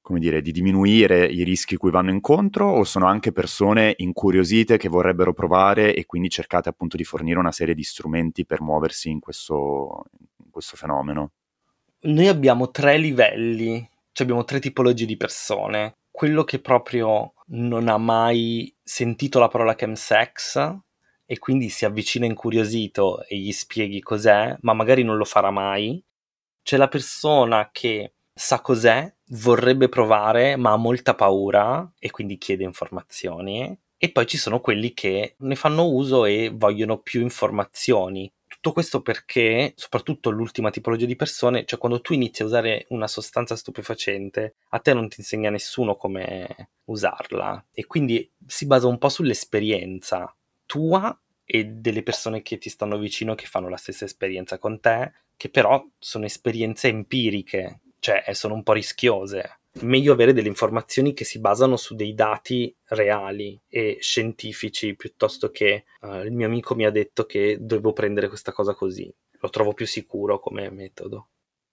come 0.00 0.18
dire, 0.18 0.42
di 0.42 0.50
diminuire 0.50 1.26
i 1.26 1.44
rischi 1.44 1.76
cui 1.76 1.92
vanno 1.92 2.10
incontro 2.10 2.66
o 2.66 2.82
sono 2.82 3.06
anche 3.06 3.30
persone 3.30 3.94
incuriosite 3.98 4.78
che 4.78 4.88
vorrebbero 4.88 5.32
provare 5.32 5.94
e 5.94 6.06
quindi 6.06 6.28
cercate 6.28 6.68
appunto 6.68 6.96
di 6.96 7.04
fornire 7.04 7.38
una 7.38 7.52
serie 7.52 7.74
di 7.74 7.84
strumenti 7.84 8.44
per 8.44 8.60
muoversi 8.62 9.10
in 9.10 9.20
questo, 9.20 10.06
in 10.42 10.50
questo 10.50 10.76
fenomeno? 10.76 11.32
Noi 12.06 12.28
abbiamo 12.28 12.70
tre 12.70 12.98
livelli, 12.98 13.78
cioè 14.12 14.26
abbiamo 14.26 14.44
tre 14.44 14.60
tipologie 14.60 15.06
di 15.06 15.16
persone. 15.16 15.96
Quello 16.08 16.44
che 16.44 16.60
proprio 16.60 17.32
non 17.48 17.88
ha 17.88 17.98
mai 17.98 18.72
sentito 18.80 19.40
la 19.40 19.48
parola 19.48 19.74
chemsex, 19.74 20.76
e 21.24 21.38
quindi 21.40 21.68
si 21.68 21.84
avvicina 21.84 22.24
incuriosito 22.24 23.24
e 23.24 23.36
gli 23.36 23.50
spieghi 23.50 24.00
cos'è, 24.00 24.56
ma 24.60 24.72
magari 24.72 25.02
non 25.02 25.16
lo 25.16 25.24
farà 25.24 25.50
mai. 25.50 26.00
C'è 26.62 26.76
la 26.76 26.86
persona 26.86 27.70
che 27.72 28.14
sa 28.32 28.60
cos'è, 28.60 29.12
vorrebbe 29.30 29.88
provare, 29.88 30.54
ma 30.54 30.70
ha 30.70 30.76
molta 30.76 31.16
paura 31.16 31.92
e 31.98 32.12
quindi 32.12 32.38
chiede 32.38 32.62
informazioni. 32.62 33.76
E 33.98 34.12
poi 34.12 34.26
ci 34.26 34.36
sono 34.36 34.60
quelli 34.60 34.92
che 34.94 35.34
ne 35.38 35.54
fanno 35.56 35.88
uso 35.88 36.24
e 36.24 36.52
vogliono 36.54 36.98
più 36.98 37.20
informazioni. 37.20 38.32
Tutto 38.66 38.80
questo 38.80 39.00
perché, 39.00 39.74
soprattutto 39.76 40.30
l'ultima 40.30 40.70
tipologia 40.70 41.06
di 41.06 41.14
persone, 41.14 41.64
cioè 41.64 41.78
quando 41.78 42.00
tu 42.00 42.14
inizi 42.14 42.42
a 42.42 42.46
usare 42.46 42.86
una 42.88 43.06
sostanza 43.06 43.54
stupefacente, 43.54 44.56
a 44.70 44.80
te 44.80 44.92
non 44.92 45.08
ti 45.08 45.20
insegna 45.20 45.50
nessuno 45.50 45.94
come 45.94 46.70
usarla 46.86 47.66
e 47.70 47.86
quindi 47.86 48.28
si 48.44 48.66
basa 48.66 48.88
un 48.88 48.98
po' 48.98 49.08
sull'esperienza 49.08 50.34
tua 50.66 51.16
e 51.44 51.64
delle 51.64 52.02
persone 52.02 52.42
che 52.42 52.58
ti 52.58 52.68
stanno 52.68 52.98
vicino 52.98 53.36
che 53.36 53.46
fanno 53.46 53.68
la 53.68 53.76
stessa 53.76 54.04
esperienza 54.04 54.58
con 54.58 54.80
te, 54.80 55.12
che 55.36 55.48
però 55.48 55.86
sono 55.96 56.24
esperienze 56.24 56.88
empiriche, 56.88 57.82
cioè 58.00 58.24
sono 58.32 58.54
un 58.54 58.64
po' 58.64 58.72
rischiose. 58.72 59.60
Meglio 59.82 60.12
avere 60.12 60.32
delle 60.32 60.48
informazioni 60.48 61.12
che 61.12 61.24
si 61.24 61.38
basano 61.38 61.76
su 61.76 61.94
dei 61.94 62.14
dati 62.14 62.74
reali 62.88 63.60
e 63.68 63.98
scientifici 64.00 64.96
piuttosto 64.96 65.50
che 65.50 65.84
uh, 66.00 66.22
il 66.24 66.32
mio 66.32 66.46
amico 66.46 66.74
mi 66.74 66.86
ha 66.86 66.90
detto 66.90 67.26
che 67.26 67.58
dovevo 67.60 67.92
prendere 67.92 68.28
questa 68.28 68.52
cosa 68.52 68.74
così. 68.74 69.12
Lo 69.40 69.50
trovo 69.50 69.74
più 69.74 69.86
sicuro 69.86 70.38
come 70.38 70.70
metodo. 70.70 71.28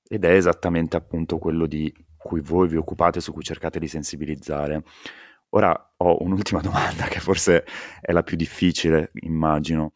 Ed 0.05 0.25
è 0.25 0.33
esattamente 0.33 0.97
appunto 0.97 1.37
quello 1.37 1.65
di 1.65 1.91
cui 2.17 2.41
voi 2.41 2.67
vi 2.67 2.75
occupate, 2.75 3.21
su 3.21 3.31
cui 3.31 3.43
cercate 3.43 3.79
di 3.79 3.87
sensibilizzare. 3.87 4.83
Ora 5.49 5.93
ho 5.97 6.21
un'ultima 6.21 6.59
domanda 6.61 7.05
che 7.05 7.19
forse 7.19 7.65
è 8.01 8.11
la 8.11 8.23
più 8.23 8.35
difficile, 8.35 9.11
immagino. 9.21 9.93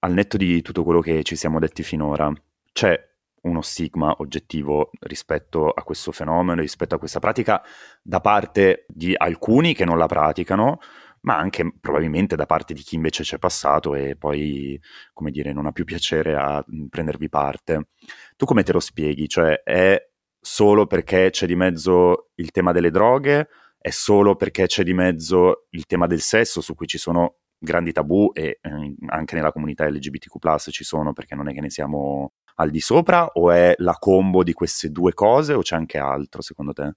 Al 0.00 0.12
netto 0.12 0.36
di 0.36 0.62
tutto 0.62 0.82
quello 0.84 1.00
che 1.00 1.22
ci 1.24 1.36
siamo 1.36 1.58
detti 1.58 1.82
finora, 1.82 2.32
c'è 2.72 3.09
uno 3.42 3.62
stigma 3.62 4.14
oggettivo 4.18 4.90
rispetto 5.00 5.70
a 5.70 5.82
questo 5.82 6.12
fenomeno, 6.12 6.60
rispetto 6.60 6.94
a 6.94 6.98
questa 6.98 7.18
pratica, 7.18 7.62
da 8.02 8.20
parte 8.20 8.84
di 8.88 9.14
alcuni 9.16 9.74
che 9.74 9.84
non 9.84 9.98
la 9.98 10.06
praticano, 10.06 10.78
ma 11.22 11.36
anche 11.36 11.74
probabilmente 11.80 12.36
da 12.36 12.46
parte 12.46 12.74
di 12.74 12.82
chi 12.82 12.94
invece 12.94 13.22
c'è 13.22 13.38
passato 13.38 13.94
e 13.94 14.16
poi, 14.16 14.80
come 15.12 15.30
dire, 15.30 15.52
non 15.52 15.66
ha 15.66 15.72
più 15.72 15.84
piacere 15.84 16.34
a 16.34 16.64
prendervi 16.88 17.28
parte. 17.28 17.88
Tu 18.36 18.46
come 18.46 18.62
te 18.62 18.72
lo 18.72 18.80
spieghi? 18.80 19.28
Cioè, 19.28 19.62
è 19.62 20.10
solo 20.40 20.86
perché 20.86 21.30
c'è 21.30 21.46
di 21.46 21.56
mezzo 21.56 22.30
il 22.36 22.50
tema 22.50 22.72
delle 22.72 22.90
droghe? 22.90 23.48
È 23.78 23.90
solo 23.90 24.36
perché 24.36 24.66
c'è 24.66 24.82
di 24.82 24.94
mezzo 24.94 25.66
il 25.70 25.86
tema 25.86 26.06
del 26.06 26.20
sesso, 26.20 26.60
su 26.60 26.74
cui 26.74 26.86
ci 26.86 26.98
sono 26.98 27.36
grandi 27.62 27.92
tabù 27.92 28.30
e 28.32 28.58
eh, 28.62 28.94
anche 29.08 29.34
nella 29.34 29.52
comunità 29.52 29.86
LGBTQ 29.86 30.70
ci 30.70 30.82
sono 30.82 31.12
perché 31.12 31.34
non 31.34 31.48
è 31.48 31.52
che 31.52 31.60
ne 31.60 31.68
siamo 31.68 32.32
al 32.60 32.70
di 32.70 32.80
sopra 32.80 33.26
o 33.26 33.50
è 33.50 33.74
la 33.78 33.96
combo 33.98 34.42
di 34.42 34.52
queste 34.52 34.90
due 34.90 35.14
cose 35.14 35.54
o 35.54 35.62
c'è 35.62 35.76
anche 35.76 35.98
altro 35.98 36.42
secondo 36.42 36.72
te? 36.72 36.94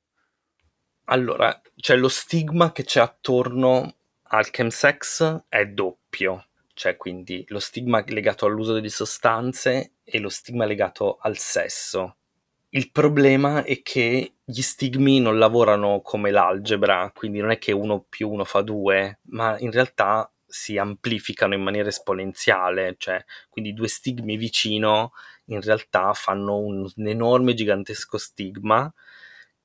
Allora, 1.05 1.59
c'è 1.75 1.95
lo 1.95 2.09
stigma 2.09 2.71
che 2.71 2.83
c'è 2.83 2.99
attorno 2.99 3.95
al 4.33 4.49
chemsex 4.49 5.45
è 5.47 5.65
doppio, 5.67 6.47
cioè 6.73 6.97
quindi 6.97 7.45
lo 7.49 7.59
stigma 7.59 8.03
legato 8.07 8.45
all'uso 8.45 8.73
delle 8.73 8.89
sostanze 8.89 9.95
e 10.03 10.19
lo 10.19 10.29
stigma 10.29 10.65
legato 10.65 11.17
al 11.21 11.37
sesso. 11.37 12.17
Il 12.69 12.91
problema 12.91 13.63
è 13.63 13.81
che 13.83 14.33
gli 14.43 14.61
stigmi 14.61 15.19
non 15.19 15.37
lavorano 15.37 16.01
come 16.01 16.31
l'algebra, 16.31 17.11
quindi 17.13 17.39
non 17.39 17.51
è 17.51 17.59
che 17.59 17.71
uno 17.71 18.03
più 18.09 18.29
uno 18.29 18.43
fa 18.43 18.61
due, 18.61 19.19
ma 19.25 19.57
in 19.59 19.71
realtà 19.71 20.27
si 20.53 20.77
amplificano 20.77 21.53
in 21.53 21.61
maniera 21.61 21.89
esponenziale, 21.89 22.95
cioè 22.97 23.23
quindi 23.49 23.73
due 23.73 23.87
stigmi 23.87 24.37
vicino 24.37 25.11
in 25.45 25.61
realtà 25.61 26.13
fanno 26.13 26.57
un, 26.57 26.89
un 26.95 27.07
enorme 27.07 27.53
gigantesco 27.53 28.17
stigma 28.17 28.91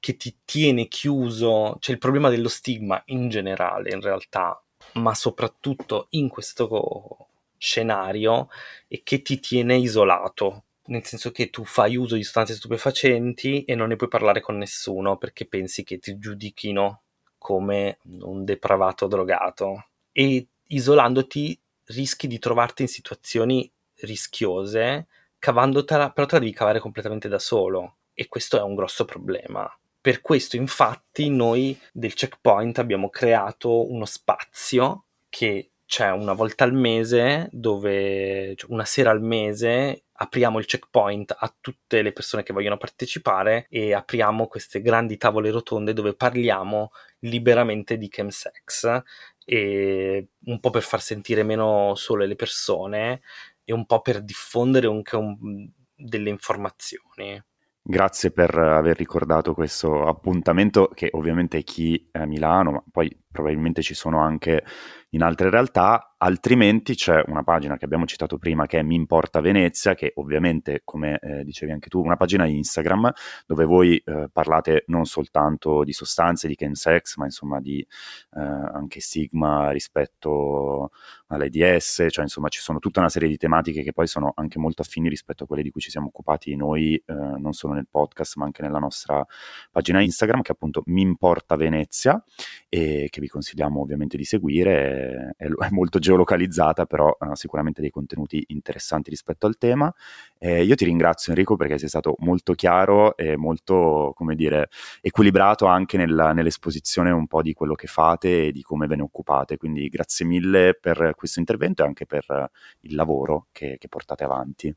che 0.01 0.17
ti 0.17 0.39
tiene 0.45 0.89
chiuso, 0.89 1.77
c'è 1.81 1.93
il 1.93 1.99
problema 1.99 2.29
dello 2.29 2.49
stigma 2.49 3.03
in 3.07 3.29
generale 3.29 3.91
in 3.91 4.01
realtà, 4.01 4.61
ma 4.95 5.15
soprattutto 5.15 6.07
in 6.11 6.29
questo 6.29 7.29
scenario 7.59 8.49
e 8.87 9.03
che 9.03 9.23
ti 9.23 9.41
tiene 9.41 9.77
isolato, 9.77 10.65
nel 10.87 11.05
senso 11.05 11.31
che 11.33 11.51
tu 11.51 11.65
fai 11.65 11.97
uso 11.97 12.15
di 12.15 12.23
sostanze 12.23 12.55
stupefacenti 12.55 13.65
e 13.65 13.75
non 13.75 13.89
ne 13.89 13.97
puoi 13.97 14.09
parlare 14.09 14.41
con 14.41 14.57
nessuno 14.57 15.17
perché 15.17 15.47
pensi 15.47 15.83
che 15.85 15.99
ti 15.99 16.19
giudichino 16.19 17.03
come 17.37 17.99
un 18.21 18.45
depravato 18.45 19.07
drogato. 19.07 19.87
E 20.13 20.47
isolandoti 20.69 21.59
rischi 21.87 22.27
di 22.27 22.39
trovarti 22.39 22.83
in 22.83 22.89
situazioni 22.89 23.71
rischiose 24.01 25.07
cavandotela, 25.39 26.11
però 26.11 26.27
te 26.27 26.35
la 26.35 26.41
devi 26.41 26.53
cavare 26.53 26.81
completamente 26.81 27.29
da 27.29 27.39
solo 27.39 27.97
e 28.13 28.29
questo 28.29 28.59
è 28.59 28.63
un 28.63 28.75
grosso 28.75 29.05
problema. 29.05 29.71
Per 30.01 30.21
questo 30.21 30.57
infatti 30.57 31.29
noi 31.29 31.79
del 31.93 32.15
checkpoint 32.15 32.79
abbiamo 32.79 33.11
creato 33.11 33.91
uno 33.91 34.05
spazio 34.05 35.05
che 35.29 35.71
c'è 35.89 36.11
una 36.11 36.35
volta 36.35 36.65
al 36.65 36.75
mese 36.75 37.49
dove 37.51 38.55
cioè 38.57 38.71
una 38.71 38.85
sera 38.85 39.11
al 39.11 39.23
mese 39.23 40.05
apriamo 40.13 40.59
il 40.59 40.67
checkpoint 40.67 41.35
a 41.39 41.55
tutte 41.61 42.03
le 42.03 42.13
persone 42.13 42.43
che 42.43 42.53
vogliono 42.53 42.77
partecipare 42.77 43.67
e 43.71 43.95
apriamo 43.95 44.49
queste 44.49 44.83
grandi 44.83 45.17
tavole 45.17 45.51
rotonde 45.51 45.95
dove 45.95 46.15
parliamo 46.15 46.91
liberamente 47.21 47.97
di 47.97 48.09
chemsex 48.09 49.03
e 49.47 50.29
un 50.45 50.61
po' 50.61 50.71
per 50.71 50.83
far 50.83 51.01
sentire 51.01 51.43
meno 51.43 51.95
sole 51.95 52.27
le 52.27 52.37
persone 52.37 53.23
e 53.69 53.75
un 53.75 53.85
po' 53.85 54.01
per 54.01 54.23
diffondere 54.23 54.87
anche 54.87 55.15
un, 55.15 55.71
delle 55.95 56.31
informazioni. 56.31 57.39
Grazie 57.83 58.31
per 58.31 58.57
aver 58.57 58.97
ricordato 58.97 59.53
questo 59.53 60.07
appuntamento 60.07 60.89
che 60.89 61.11
ovviamente 61.13 61.63
chi 61.63 62.09
è 62.11 62.21
a 62.21 62.25
Milano, 62.25 62.71
ma 62.71 62.83
poi 62.91 63.15
probabilmente 63.31 63.83
ci 63.83 63.95
sono 63.95 64.21
anche 64.21 64.65
in 65.13 65.23
altre 65.23 65.49
realtà, 65.49 66.15
altrimenti 66.19 66.95
c'è 66.95 67.23
una 67.29 67.43
pagina 67.43 67.79
che 67.79 67.87
abbiamo 67.87 68.05
citato 68.05 68.37
prima 68.37 68.67
che 68.67 68.79
è 68.79 68.83
Mi 68.83 68.95
Importa 68.95 69.41
Venezia, 69.41 69.95
che 69.95 70.13
ovviamente, 70.17 70.83
come 70.85 71.19
eh, 71.19 71.45
dicevi 71.45 71.73
anche 71.73 71.89
tu, 71.89 72.03
una 72.03 72.17
pagina 72.17 72.47
Instagram 72.47 73.11
dove 73.47 73.65
voi 73.65 73.97
eh, 73.97 74.29
parlate 74.31 74.85
non 74.89 75.07
soltanto 75.07 75.83
di 75.83 75.93
sostanze, 75.93 76.47
di 76.47 76.57
chemsex, 76.57 77.17
ma 77.17 77.25
insomma 77.25 77.59
di 77.59 77.81
eh, 77.81 78.41
anche 78.41 79.01
stigma 79.01 79.71
rispetto 79.71 80.91
all'AIDS, 81.29 82.07
cioè 82.11 82.25
insomma 82.25 82.49
ci 82.49 82.61
sono 82.61 82.79
tutta 82.79 83.01
una 83.01 83.09
serie 83.09 83.29
di 83.29 83.39
tematiche 83.39 83.83
che 83.83 83.93
poi 83.93 84.07
sono 84.07 84.33
anche 84.35 84.59
molto 84.59 84.83
affini 84.83 85.09
rispetto 85.09 85.45
a 85.45 85.47
quelle 85.47 85.63
di 85.63 85.71
cui 85.71 85.81
ci 85.81 85.91
siamo 85.91 86.09
occupati 86.09 86.55
noi, 86.55 86.97
eh, 86.97 87.13
non 87.15 87.53
solo 87.53 87.73
nel 87.73 87.89
podcast, 87.91 88.37
ma 88.37 88.45
anche 88.45 88.61
nella 88.61 88.79
nostra 88.79 89.25
pagina 89.71 90.03
Instagram, 90.03 90.43
che 90.43 90.53
appunto 90.53 90.83
Mi 90.87 91.01
Importa 91.01 91.57
Venezia, 91.57 92.23
e 92.69 93.09
che 93.19 93.21
vi 93.21 93.29
consigliamo 93.29 93.81
ovviamente 93.81 94.17
di 94.17 94.25
seguire, 94.25 95.35
è, 95.37 95.47
è 95.47 95.69
molto 95.71 95.99
geolocalizzata, 95.99 96.87
però 96.87 97.15
ha 97.19 97.35
sicuramente 97.35 97.81
dei 97.81 97.91
contenuti 97.91 98.43
interessanti 98.49 99.11
rispetto 99.11 99.47
al 99.47 99.59
tema. 99.59 99.93
Eh, 100.39 100.63
io 100.63 100.75
ti 100.77 100.85
ringrazio 100.85 101.33
Enrico 101.33 101.57
perché 101.57 101.79
sei 101.79 101.89
stato 101.89 102.15
molto 102.19 102.55
chiaro 102.55 103.17
e 103.17 103.37
molto, 103.37 104.13
come 104.15 104.35
dire, 104.35 104.69
equilibrato 105.01 105.67
anche 105.67 105.97
nella, 105.97 106.33
nell'esposizione 106.33 107.11
un 107.11 107.27
po' 107.27 107.43
di 107.43 107.53
quello 107.53 107.75
che 107.75 107.89
fate 107.89 108.47
e 108.47 108.53
di 108.53 108.63
come 108.63 108.87
ve 108.87 108.97
ne 108.97 109.03
occupate, 109.03 109.57
quindi 109.57 109.89
grazie 109.89 110.25
mille 110.25 110.77
per 110.81 111.13
questo 111.17 111.41
intervento 111.41 111.83
e 111.83 111.87
anche 111.87 112.07
per 112.07 112.51
il 112.81 112.95
lavoro 112.95 113.49
che, 113.51 113.77
che 113.79 113.89
portate 113.89 114.25
avanti. 114.25 114.75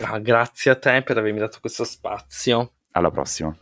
Ah, 0.00 0.18
grazie 0.18 0.70
a 0.70 0.76
te 0.76 1.02
per 1.02 1.18
avermi 1.18 1.38
dato 1.38 1.58
questo 1.60 1.84
spazio. 1.84 2.74
Alla 2.92 3.10
prossima. 3.10 3.56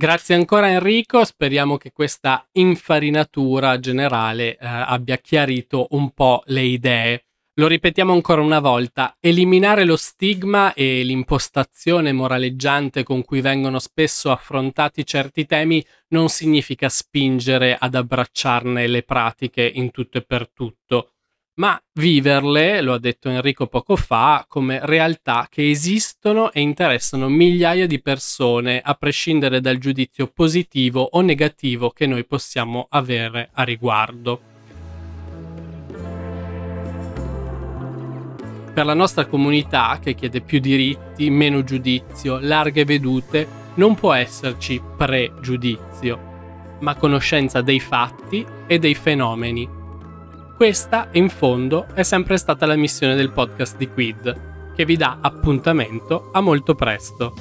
Grazie 0.00 0.36
ancora 0.36 0.70
Enrico, 0.70 1.24
speriamo 1.24 1.76
che 1.76 1.90
questa 1.90 2.46
infarinatura 2.52 3.80
generale 3.80 4.52
eh, 4.52 4.58
abbia 4.60 5.16
chiarito 5.16 5.88
un 5.90 6.12
po' 6.12 6.44
le 6.46 6.62
idee. 6.62 7.24
Lo 7.54 7.66
ripetiamo 7.66 8.12
ancora 8.12 8.40
una 8.40 8.60
volta, 8.60 9.16
eliminare 9.18 9.84
lo 9.84 9.96
stigma 9.96 10.72
e 10.72 11.02
l'impostazione 11.02 12.12
moraleggiante 12.12 13.02
con 13.02 13.24
cui 13.24 13.40
vengono 13.40 13.80
spesso 13.80 14.30
affrontati 14.30 15.04
certi 15.04 15.46
temi 15.46 15.84
non 16.10 16.28
significa 16.28 16.88
spingere 16.88 17.76
ad 17.76 17.96
abbracciarne 17.96 18.86
le 18.86 19.02
pratiche 19.02 19.68
in 19.68 19.90
tutto 19.90 20.18
e 20.18 20.22
per 20.22 20.48
tutto 20.48 21.14
ma 21.58 21.80
viverle, 21.94 22.80
lo 22.80 22.94
ha 22.94 22.98
detto 22.98 23.28
Enrico 23.28 23.66
poco 23.66 23.96
fa, 23.96 24.44
come 24.48 24.78
realtà 24.82 25.48
che 25.50 25.68
esistono 25.70 26.52
e 26.52 26.60
interessano 26.60 27.28
migliaia 27.28 27.86
di 27.86 28.00
persone, 28.00 28.80
a 28.80 28.94
prescindere 28.94 29.60
dal 29.60 29.78
giudizio 29.78 30.28
positivo 30.28 31.00
o 31.12 31.20
negativo 31.20 31.90
che 31.90 32.06
noi 32.06 32.24
possiamo 32.24 32.86
avere 32.90 33.50
a 33.52 33.64
riguardo. 33.64 34.40
Per 38.72 38.86
la 38.86 38.94
nostra 38.94 39.26
comunità, 39.26 39.98
che 40.00 40.14
chiede 40.14 40.40
più 40.40 40.60
diritti, 40.60 41.28
meno 41.28 41.64
giudizio, 41.64 42.38
larghe 42.40 42.84
vedute, 42.84 43.46
non 43.74 43.96
può 43.96 44.12
esserci 44.12 44.80
pregiudizio, 44.96 46.76
ma 46.80 46.94
conoscenza 46.94 47.62
dei 47.62 47.80
fatti 47.80 48.46
e 48.68 48.78
dei 48.78 48.94
fenomeni. 48.94 49.77
Questa, 50.58 51.08
in 51.12 51.28
fondo, 51.28 51.86
è 51.94 52.02
sempre 52.02 52.36
stata 52.36 52.66
la 52.66 52.74
missione 52.74 53.14
del 53.14 53.30
podcast 53.30 53.76
di 53.76 53.88
Quid, 53.88 54.72
che 54.74 54.84
vi 54.84 54.96
dà 54.96 55.20
appuntamento 55.22 56.30
a 56.32 56.40
molto 56.40 56.74
presto. 56.74 57.32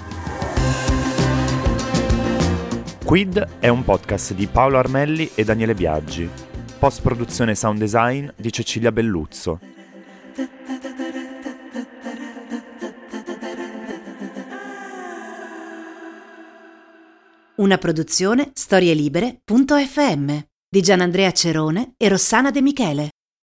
Quid 3.03 3.57
è 3.57 3.69
un 3.69 3.83
podcast 3.83 4.35
di 4.35 4.45
Paolo 4.45 4.77
Armelli 4.77 5.31
e 5.33 5.43
Daniele 5.43 5.73
Biaggi. 5.73 6.29
Post 6.77 7.01
produzione 7.01 7.55
sound 7.55 7.79
design 7.79 8.29
di 8.35 8.51
Cecilia 8.51 8.91
Belluzzo. 8.91 9.61
Una 17.55 17.77
produzione 17.79 18.51
storielibere.fm 18.53 20.45
di 20.69 20.81
Gianandrea 20.81 21.31
Cerone 21.31 21.93
e 21.95 22.09
Rossana 22.09 22.51
De 22.51 22.61
Michele. 22.61 23.09